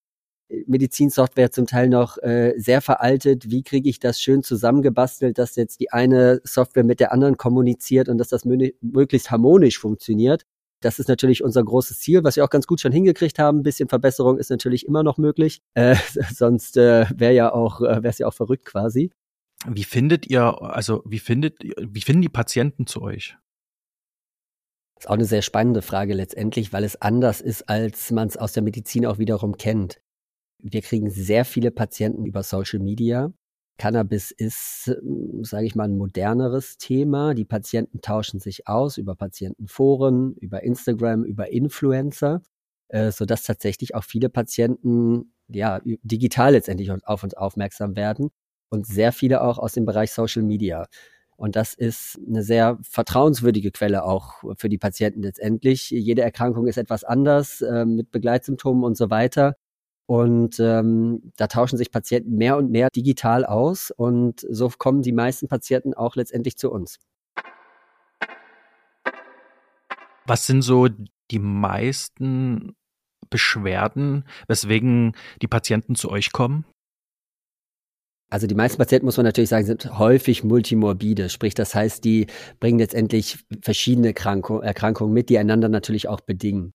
Medizinsoftware 0.65 1.51
zum 1.51 1.67
Teil 1.67 1.89
noch 1.89 2.17
äh, 2.19 2.53
sehr 2.57 2.81
veraltet. 2.81 3.51
Wie 3.51 3.63
kriege 3.63 3.89
ich 3.89 3.99
das 3.99 4.21
schön 4.21 4.41
zusammengebastelt, 4.43 5.37
dass 5.37 5.57
jetzt 5.57 5.81
die 5.81 5.91
eine 5.91 6.39
Software 6.45 6.85
mit 6.85 7.01
der 7.01 7.11
anderen 7.11 7.35
kommuniziert 7.35 8.07
und 8.07 8.17
dass 8.17 8.29
das 8.29 8.45
möglichst 8.45 9.31
harmonisch 9.31 9.79
funktioniert? 9.79 10.45
Das 10.81 10.99
ist 10.99 11.07
natürlich 11.07 11.43
unser 11.43 11.63
großes 11.63 11.99
Ziel, 11.99 12.23
was 12.23 12.35
wir 12.35 12.43
auch 12.43 12.49
ganz 12.49 12.67
gut 12.67 12.81
schon 12.81 12.91
hingekriegt 12.91 13.39
haben. 13.39 13.59
Ein 13.59 13.63
bisschen 13.63 13.89
Verbesserung 13.89 14.37
ist 14.37 14.51
natürlich 14.51 14.85
immer 14.85 15.03
noch 15.03 15.17
möglich. 15.17 15.61
Äh, 15.73 15.95
sonst 16.33 16.77
äh, 16.77 17.05
wäre 17.15 17.33
ja 17.33 17.51
auch, 17.51 17.81
äh, 17.81 18.03
wäre 18.03 18.09
es 18.09 18.19
ja 18.19 18.27
auch 18.27 18.33
verrückt 18.33 18.65
quasi. 18.65 19.11
Wie 19.65 19.83
findet 19.83 20.27
ihr, 20.27 20.61
also 20.61 21.01
wie 21.05 21.19
findet, 21.19 21.57
wie 21.61 22.01
finden 22.01 22.21
die 22.21 22.29
Patienten 22.29 22.85
zu 22.85 23.01
euch? 23.01 23.35
Das 24.95 25.05
ist 25.05 25.09
auch 25.09 25.15
eine 25.15 25.25
sehr 25.25 25.41
spannende 25.41 25.81
Frage 25.81 26.13
letztendlich, 26.13 26.73
weil 26.73 26.83
es 26.83 27.01
anders 27.01 27.41
ist, 27.41 27.69
als 27.69 28.11
man 28.11 28.27
es 28.27 28.37
aus 28.37 28.53
der 28.53 28.63
Medizin 28.63 29.05
auch 29.05 29.17
wiederum 29.17 29.57
kennt. 29.57 29.99
Wir 30.59 30.81
kriegen 30.81 31.09
sehr 31.09 31.45
viele 31.45 31.71
Patienten 31.71 32.25
über 32.25 32.43
Social 32.43 32.79
Media. 32.79 33.31
Cannabis 33.77 34.31
ist, 34.31 34.91
sage 35.41 35.65
ich 35.65 35.75
mal, 35.75 35.85
ein 35.85 35.97
moderneres 35.97 36.77
Thema. 36.77 37.33
Die 37.33 37.45
Patienten 37.45 38.01
tauschen 38.01 38.39
sich 38.39 38.67
aus 38.67 38.97
über 38.97 39.15
Patientenforen, 39.15 40.33
über 40.35 40.63
Instagram, 40.63 41.23
über 41.23 41.51
Influencer, 41.51 42.41
äh, 42.89 43.11
so 43.11 43.25
dass 43.25 43.43
tatsächlich 43.43 43.95
auch 43.95 44.03
viele 44.03 44.29
Patienten 44.29 45.33
ja 45.47 45.79
digital 45.83 46.53
letztendlich 46.53 46.91
auf 46.91 47.23
uns 47.23 47.33
aufmerksam 47.33 47.95
werden 47.95 48.29
und 48.69 48.85
sehr 48.85 49.11
viele 49.11 49.41
auch 49.41 49.57
aus 49.57 49.73
dem 49.73 49.85
Bereich 49.85 50.11
Social 50.11 50.43
Media. 50.43 50.87
Und 51.37 51.55
das 51.55 51.75
ist 51.75 52.19
eine 52.27 52.41
sehr 52.41 52.79
vertrauenswürdige 52.81 53.71
Quelle 53.71 54.03
auch 54.03 54.43
für 54.57 54.69
die 54.69 54.79
Patienten 54.79 55.21
letztendlich. 55.21 55.91
Jede 55.91 56.23
Erkrankung 56.23 56.67
ist 56.67 56.77
etwas 56.77 57.03
anders 57.03 57.61
äh, 57.61 57.85
mit 57.85 58.09
Begleitsymptomen 58.11 58.83
und 58.83 58.97
so 58.97 59.11
weiter. 59.11 59.55
Und 60.07 60.59
ähm, 60.59 61.33
da 61.35 61.47
tauschen 61.47 61.77
sich 61.77 61.91
Patienten 61.91 62.35
mehr 62.37 62.57
und 62.57 62.71
mehr 62.71 62.89
digital 62.89 63.45
aus 63.45 63.91
und 63.91 64.39
so 64.49 64.69
kommen 64.69 65.01
die 65.01 65.11
meisten 65.11 65.47
Patienten 65.47 65.93
auch 65.93 66.15
letztendlich 66.15 66.57
zu 66.57 66.71
uns. 66.71 66.97
Was 70.25 70.45
sind 70.45 70.61
so 70.61 70.87
die 71.29 71.39
meisten 71.39 72.73
Beschwerden, 73.29 74.23
weswegen 74.47 75.13
die 75.41 75.47
Patienten 75.47 75.95
zu 75.95 76.09
euch 76.09 76.31
kommen? 76.31 76.65
Also 78.29 78.45
die 78.45 78.55
meisten 78.55 78.77
Patienten, 78.77 79.05
muss 79.05 79.15
man 79.15 79.25
natürlich 79.25 79.49
sagen, 79.49 79.65
sind 79.65 79.97
häufig 79.97 80.43
multimorbide. 80.43 81.29
Sprich, 81.29 81.53
das 81.53 81.73
heißt, 81.73 82.03
die 82.03 82.27
bringen 82.59 82.79
letztendlich 82.79 83.45
verschiedene 83.61 84.09
Erkrankungen 84.09 85.13
mit, 85.13 85.29
die 85.29 85.37
einander 85.37 85.69
natürlich 85.69 86.09
auch 86.09 86.19
bedingen. 86.19 86.73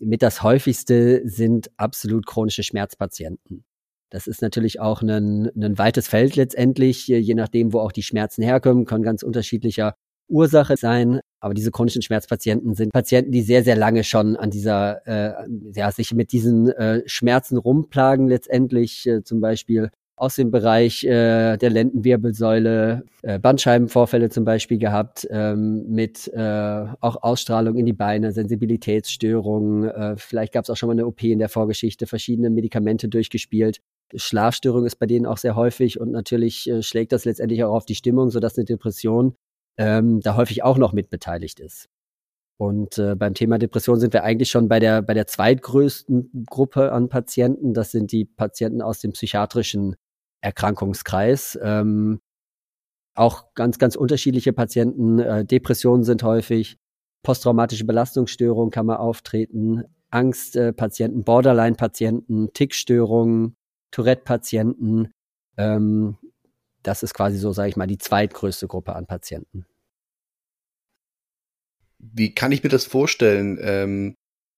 Mit 0.00 0.22
das 0.22 0.42
häufigste 0.42 1.22
sind 1.24 1.70
absolut 1.76 2.26
chronische 2.26 2.62
Schmerzpatienten. 2.62 3.64
Das 4.10 4.26
ist 4.26 4.42
natürlich 4.42 4.78
auch 4.80 5.00
ein, 5.02 5.50
ein 5.56 5.78
weites 5.78 6.08
Feld 6.08 6.36
letztendlich, 6.36 7.06
je 7.06 7.34
nachdem, 7.34 7.72
wo 7.72 7.80
auch 7.80 7.92
die 7.92 8.02
Schmerzen 8.02 8.42
herkommen, 8.42 8.84
können 8.84 9.02
ganz 9.02 9.22
unterschiedlicher 9.22 9.94
Ursache 10.28 10.76
sein. 10.76 11.20
Aber 11.40 11.54
diese 11.54 11.70
chronischen 11.70 12.02
Schmerzpatienten 12.02 12.74
sind 12.74 12.92
Patienten, 12.92 13.32
die 13.32 13.42
sehr, 13.42 13.64
sehr 13.64 13.76
lange 13.76 14.04
schon 14.04 14.36
an 14.36 14.50
dieser, 14.50 15.06
äh, 15.06 15.46
ja, 15.74 15.90
sich 15.90 16.12
mit 16.12 16.32
diesen 16.32 16.68
äh, 16.70 17.02
Schmerzen 17.06 17.56
rumplagen 17.56 18.28
letztendlich, 18.28 19.06
äh, 19.06 19.22
zum 19.22 19.40
Beispiel 19.40 19.90
aus 20.16 20.36
dem 20.36 20.50
Bereich 20.50 21.04
äh, 21.04 21.56
der 21.56 21.70
Lendenwirbelsäule, 21.70 23.04
äh, 23.22 23.38
Bandscheibenvorfälle 23.38 24.30
zum 24.30 24.44
Beispiel 24.44 24.78
gehabt, 24.78 25.26
ähm, 25.30 25.84
mit 25.88 26.28
äh, 26.28 26.86
auch 27.00 27.22
Ausstrahlung 27.22 27.76
in 27.76 27.86
die 27.86 27.92
Beine, 27.92 28.32
Sensibilitätsstörungen, 28.32 29.88
äh, 29.88 30.16
vielleicht 30.16 30.52
gab 30.52 30.64
es 30.64 30.70
auch 30.70 30.76
schon 30.76 30.88
mal 30.88 30.92
eine 30.92 31.06
OP 31.06 31.22
in 31.22 31.38
der 31.38 31.48
Vorgeschichte, 31.48 32.06
verschiedene 32.06 32.50
Medikamente 32.50 33.08
durchgespielt. 33.08 33.80
Schlafstörung 34.14 34.84
ist 34.84 34.96
bei 34.96 35.06
denen 35.06 35.26
auch 35.26 35.38
sehr 35.38 35.56
häufig 35.56 35.98
und 35.98 36.12
natürlich 36.12 36.68
äh, 36.68 36.82
schlägt 36.82 37.12
das 37.12 37.24
letztendlich 37.24 37.64
auch 37.64 37.74
auf 37.74 37.86
die 37.86 37.94
Stimmung, 37.94 38.30
sodass 38.30 38.56
eine 38.56 38.66
Depression 38.66 39.34
ähm, 39.78 40.20
da 40.20 40.36
häufig 40.36 40.62
auch 40.62 40.76
noch 40.78 40.92
mit 40.92 41.10
beteiligt 41.10 41.58
ist. 41.60 41.88
Und 42.58 42.98
äh, 42.98 43.16
beim 43.16 43.34
Thema 43.34 43.58
Depression 43.58 43.98
sind 43.98 44.12
wir 44.12 44.22
eigentlich 44.22 44.50
schon 44.50 44.68
bei 44.68 44.78
der, 44.78 45.02
bei 45.02 45.14
der 45.14 45.26
zweitgrößten 45.26 46.46
Gruppe 46.48 46.92
an 46.92 47.08
Patienten. 47.08 47.74
Das 47.74 47.90
sind 47.90 48.12
die 48.12 48.24
Patienten 48.24 48.82
aus 48.82 49.00
dem 49.00 49.12
psychiatrischen 49.12 49.96
Erkrankungskreis. 50.42 51.58
Ähm, 51.62 52.20
auch 53.14 53.54
ganz, 53.54 53.78
ganz 53.78 53.96
unterschiedliche 53.96 54.52
Patienten. 54.52 55.18
Äh, 55.18 55.44
Depressionen 55.44 56.04
sind 56.04 56.22
häufig, 56.22 56.78
posttraumatische 57.22 57.84
Belastungsstörungen 57.84 58.70
kann 58.70 58.86
man 58.86 58.96
auftreten, 58.96 59.84
Angstpatienten, 60.10 61.20
äh, 61.20 61.24
Borderline-Patienten, 61.24 62.52
Tickstörungen, 62.52 63.56
Tourette-Patienten. 63.90 65.12
Ähm, 65.56 66.16
das 66.82 67.02
ist 67.02 67.14
quasi 67.14 67.38
so, 67.38 67.52
sage 67.52 67.70
ich 67.70 67.76
mal, 67.76 67.86
die 67.86 67.98
zweitgrößte 67.98 68.66
Gruppe 68.66 68.94
an 68.94 69.06
Patienten. 69.06 69.66
Wie 71.98 72.34
kann 72.34 72.50
ich 72.50 72.62
mir 72.62 72.68
das 72.68 72.84
vorstellen? 72.84 73.58
Ähm, 73.60 74.16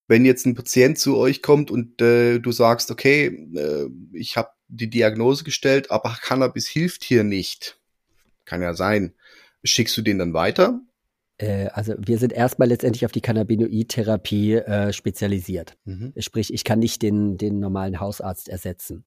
wenn 0.09 0.25
jetzt 0.25 0.47
ein 0.47 0.55
Patient 0.55 0.99
zu 0.99 1.17
euch 1.17 1.43
kommt 1.43 1.71
und 1.71 2.01
äh, 2.01 2.39
du 2.39 2.53
sagst, 2.53 2.91
okay, 2.91 3.27
äh, 3.55 3.89
ich 4.13 4.37
habe 4.37 4.51
die 4.77 4.91
Diagnose 4.91 5.45
gestellt, 5.45 5.91
aber 5.91 6.17
Cannabis 6.21 6.69
hilft 6.69 7.05
hier 7.05 7.25
nicht. 7.25 7.79
Kann 8.45 8.63
ja 8.63 8.75
sein. 8.75 9.15
Schickst 9.63 9.97
du 9.97 10.03
den 10.03 10.19
dann 10.19 10.35
weiter? 10.35 10.81
Äh, 11.39 11.69
also 11.69 11.95
wir 11.99 12.19
sind 12.19 12.33
erstmal 12.33 12.69
letztendlich 12.69 13.05
auf 13.05 13.13
die 13.13 13.21
Cannabinoid-Therapie 13.21 14.55
äh, 14.55 14.93
spezialisiert. 14.93 15.77
Mhm. 15.85 16.13
Sprich, 16.19 16.53
ich 16.53 16.65
kann 16.65 16.79
nicht 16.79 17.03
den, 17.03 17.39
den 17.39 17.59
normalen 17.59 18.01
Hausarzt 18.01 18.49
ersetzen. 18.49 19.05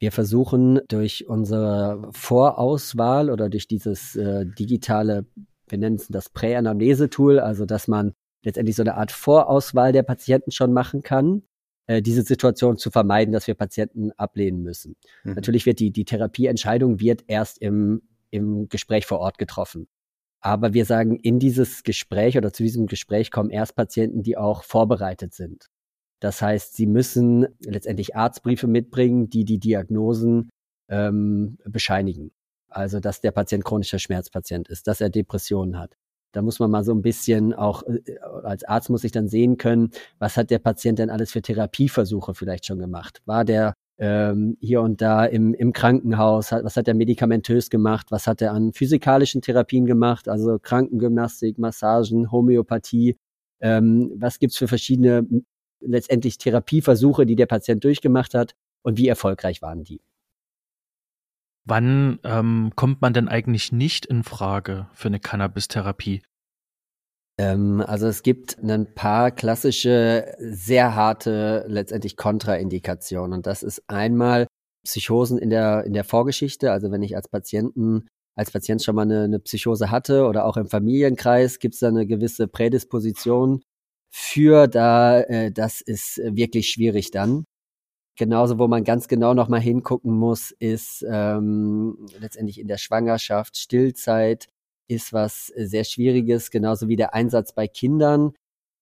Wir 0.00 0.12
versuchen 0.12 0.80
durch 0.88 1.26
unsere 1.28 2.08
Vorauswahl 2.12 3.30
oder 3.30 3.48
durch 3.50 3.66
dieses 3.66 4.14
äh, 4.14 4.46
digitale, 4.46 5.26
wir 5.68 5.78
nennen 5.78 5.96
es 5.96 6.06
das 6.06 6.30
Präanamnese-Tool, 6.30 7.40
also 7.40 7.66
dass 7.66 7.88
man 7.88 8.14
letztendlich 8.44 8.76
so 8.76 8.82
eine 8.82 8.94
Art 8.94 9.10
Vorauswahl 9.10 9.92
der 9.92 10.04
Patienten 10.04 10.52
schon 10.52 10.72
machen 10.72 11.02
kann, 11.02 11.42
äh, 11.88 12.02
diese 12.02 12.22
Situation 12.22 12.76
zu 12.76 12.90
vermeiden, 12.90 13.32
dass 13.32 13.46
wir 13.46 13.54
Patienten 13.54 14.12
ablehnen 14.12 14.62
müssen. 14.62 14.94
Mhm. 15.24 15.32
Natürlich 15.32 15.66
wird 15.66 15.80
die, 15.80 15.90
die 15.90 16.04
Therapieentscheidung 16.04 17.00
wird 17.00 17.24
erst 17.26 17.58
im, 17.58 18.02
im 18.30 18.68
Gespräch 18.68 19.06
vor 19.06 19.18
Ort 19.18 19.38
getroffen. 19.38 19.88
Aber 20.40 20.74
wir 20.74 20.84
sagen, 20.84 21.16
in 21.16 21.38
dieses 21.40 21.82
Gespräch 21.82 22.36
oder 22.36 22.52
zu 22.52 22.62
diesem 22.62 22.86
Gespräch 22.86 23.30
kommen 23.30 23.50
erst 23.50 23.74
Patienten, 23.74 24.22
die 24.22 24.36
auch 24.36 24.62
vorbereitet 24.62 25.34
sind. 25.34 25.66
Das 26.20 26.42
heißt, 26.42 26.76
sie 26.76 26.86
müssen 26.86 27.46
letztendlich 27.60 28.14
Arztbriefe 28.14 28.66
mitbringen, 28.66 29.30
die 29.30 29.44
die 29.44 29.58
Diagnosen 29.58 30.50
ähm, 30.88 31.58
bescheinigen. 31.64 32.32
Also, 32.68 33.00
dass 33.00 33.20
der 33.22 33.30
Patient 33.30 33.64
chronischer 33.64 33.98
Schmerzpatient 33.98 34.68
ist, 34.68 34.86
dass 34.86 35.00
er 35.00 35.08
Depressionen 35.08 35.78
hat. 35.78 35.96
Da 36.38 36.42
muss 36.42 36.60
man 36.60 36.70
mal 36.70 36.84
so 36.84 36.92
ein 36.92 37.02
bisschen 37.02 37.52
auch, 37.52 37.82
äh, 37.82 38.16
als 38.44 38.62
Arzt 38.62 38.90
muss 38.90 39.02
ich 39.02 39.10
dann 39.10 39.26
sehen 39.26 39.56
können, 39.56 39.90
was 40.20 40.36
hat 40.36 40.50
der 40.50 40.60
Patient 40.60 41.00
denn 41.00 41.10
alles 41.10 41.32
für 41.32 41.42
Therapieversuche 41.42 42.32
vielleicht 42.32 42.64
schon 42.64 42.78
gemacht? 42.78 43.20
War 43.26 43.44
der 43.44 43.74
ähm, 43.98 44.56
hier 44.60 44.80
und 44.82 45.02
da 45.02 45.24
im, 45.24 45.52
im 45.52 45.72
Krankenhaus, 45.72 46.52
was 46.52 46.76
hat 46.76 46.86
er 46.86 46.94
medikamentös 46.94 47.70
gemacht, 47.70 48.12
was 48.12 48.28
hat 48.28 48.40
er 48.40 48.52
an 48.52 48.72
physikalischen 48.72 49.42
Therapien 49.42 49.84
gemacht, 49.84 50.28
also 50.28 50.60
Krankengymnastik, 50.60 51.58
Massagen, 51.58 52.30
Homöopathie, 52.30 53.16
ähm, 53.60 54.12
was 54.14 54.38
gibt's 54.38 54.58
für 54.58 54.68
verschiedene 54.68 55.26
letztendlich 55.80 56.38
Therapieversuche, 56.38 57.26
die 57.26 57.34
der 57.34 57.46
Patient 57.46 57.82
durchgemacht 57.82 58.34
hat? 58.34 58.54
Und 58.82 58.96
wie 58.96 59.08
erfolgreich 59.08 59.60
waren 59.60 59.82
die. 59.82 60.00
Wann 61.68 62.18
ähm, 62.24 62.72
kommt 62.76 63.02
man 63.02 63.12
denn 63.12 63.28
eigentlich 63.28 63.72
nicht 63.72 64.06
in 64.06 64.24
Frage 64.24 64.88
für 64.94 65.08
eine 65.08 65.20
Cannabis-Therapie? 65.20 66.22
Ähm, 67.38 67.82
also 67.86 68.06
es 68.06 68.22
gibt 68.22 68.56
ein 68.62 68.94
paar 68.94 69.30
klassische, 69.30 70.34
sehr 70.38 70.94
harte, 70.94 71.66
letztendlich 71.68 72.16
Kontraindikationen. 72.16 73.34
Und 73.34 73.46
das 73.46 73.62
ist 73.62 73.82
einmal 73.86 74.46
Psychosen 74.82 75.36
in 75.36 75.50
der, 75.50 75.84
in 75.84 75.92
der 75.92 76.04
Vorgeschichte. 76.04 76.72
Also 76.72 76.90
wenn 76.90 77.02
ich 77.02 77.14
als 77.14 77.28
Patienten, 77.28 78.08
als 78.34 78.50
Patient 78.50 78.82
schon 78.82 78.94
mal 78.94 79.02
eine, 79.02 79.24
eine 79.24 79.38
Psychose 79.38 79.90
hatte 79.90 80.24
oder 80.24 80.46
auch 80.46 80.56
im 80.56 80.68
Familienkreis, 80.68 81.58
gibt 81.58 81.74
es 81.74 81.80
da 81.80 81.88
eine 81.88 82.06
gewisse 82.06 82.48
Prädisposition 82.48 83.60
für, 84.10 84.68
da 84.68 85.20
äh, 85.20 85.52
das 85.52 85.82
ist 85.82 86.16
wirklich 86.24 86.70
schwierig 86.70 87.10
dann. 87.10 87.44
Genauso, 88.18 88.58
wo 88.58 88.66
man 88.66 88.82
ganz 88.82 89.06
genau 89.06 89.32
nochmal 89.32 89.60
hingucken 89.60 90.12
muss, 90.12 90.50
ist 90.50 91.06
ähm, 91.08 92.08
letztendlich 92.18 92.58
in 92.58 92.66
der 92.66 92.76
Schwangerschaft, 92.76 93.56
Stillzeit 93.56 94.48
ist 94.88 95.12
was 95.12 95.46
sehr 95.46 95.84
Schwieriges, 95.84 96.50
genauso 96.50 96.88
wie 96.88 96.96
der 96.96 97.14
Einsatz 97.14 97.52
bei 97.52 97.68
Kindern. 97.68 98.32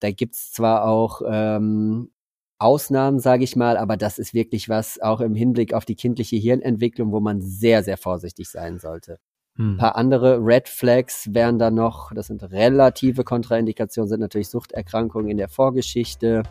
Da 0.01 0.11
gibt's 0.11 0.53
zwar 0.53 0.87
auch 0.87 1.21
ähm, 1.29 2.13
Ausnahmen, 2.59 3.21
sage 3.21 3.45
ich 3.45 3.57
mal, 3.57 3.77
aber 3.77 3.99
das 3.99 4.19
ist 4.19 4.33
wirklich 4.33 4.71
was 4.71 5.03
auch 5.03 5.21
im 5.21 5.35
Hinblick 5.35 5.75
auf 5.75 5.85
die 5.85 5.97
kindliche 5.97 6.37
Hirnentwicklung, 6.37 7.13
wo 7.13 7.21
man 7.21 7.43
sehr, 7.43 7.83
sehr 7.83 7.99
vorsichtig 7.99 8.49
sein 8.49 8.79
sollte. 8.79 9.19
Hm. 9.57 9.73
Ein 9.73 9.77
paar 9.77 9.97
andere 9.97 10.39
Red 10.39 10.71
Flags 10.71 11.35
wären 11.35 11.59
da 11.59 11.71
noch, 11.71 12.11
das 12.15 12.29
sind 12.29 12.43
relative 12.43 13.23
Kontraindikationen, 13.23 14.09
sind 14.09 14.21
natürlich 14.21 14.49
Suchterkrankungen 14.49 15.31
in 15.31 15.37
der 15.37 15.51
Vorgeschichte, 15.51 16.43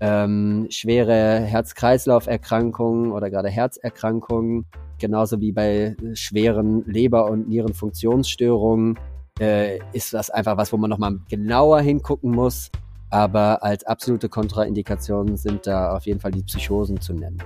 ähm, 0.00 0.66
schwere 0.70 1.40
Herz-Kreislauf-Erkrankungen 1.40 3.12
oder 3.12 3.30
gerade 3.30 3.48
Herzerkrankungen, 3.48 4.66
genauso 4.98 5.40
wie 5.40 5.52
bei 5.52 5.96
schweren 6.14 6.84
Leber- 6.86 7.30
und 7.30 7.48
Nierenfunktionsstörungen, 7.48 8.98
äh, 9.40 9.78
ist 9.92 10.14
das 10.14 10.30
einfach 10.30 10.56
was, 10.56 10.72
wo 10.72 10.76
man 10.76 10.90
nochmal 10.90 11.18
genauer 11.28 11.80
hingucken 11.80 12.30
muss. 12.30 12.70
Aber 13.10 13.62
als 13.62 13.84
absolute 13.84 14.28
Kontraindikationen 14.28 15.36
sind 15.36 15.66
da 15.66 15.96
auf 15.96 16.06
jeden 16.06 16.20
Fall 16.20 16.32
die 16.32 16.42
Psychosen 16.42 17.00
zu 17.00 17.12
nennen. 17.12 17.42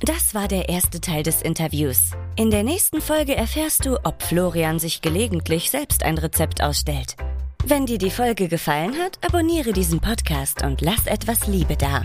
Das 0.00 0.32
war 0.32 0.46
der 0.46 0.68
erste 0.68 1.00
Teil 1.00 1.24
des 1.24 1.42
Interviews. 1.42 2.12
In 2.36 2.50
der 2.50 2.62
nächsten 2.62 3.00
Folge 3.00 3.34
erfährst 3.34 3.84
du, 3.84 3.98
ob 4.04 4.22
Florian 4.22 4.78
sich 4.78 5.02
gelegentlich 5.02 5.70
selbst 5.70 6.04
ein 6.04 6.16
Rezept 6.16 6.62
ausstellt. 6.62 7.16
Wenn 7.64 7.86
dir 7.86 7.98
die 7.98 8.10
Folge 8.10 8.48
gefallen 8.48 8.96
hat, 8.98 9.18
abonniere 9.24 9.72
diesen 9.72 10.00
Podcast 10.00 10.62
und 10.62 10.80
lass 10.80 11.06
etwas 11.06 11.46
Liebe 11.46 11.76
da. 11.76 12.04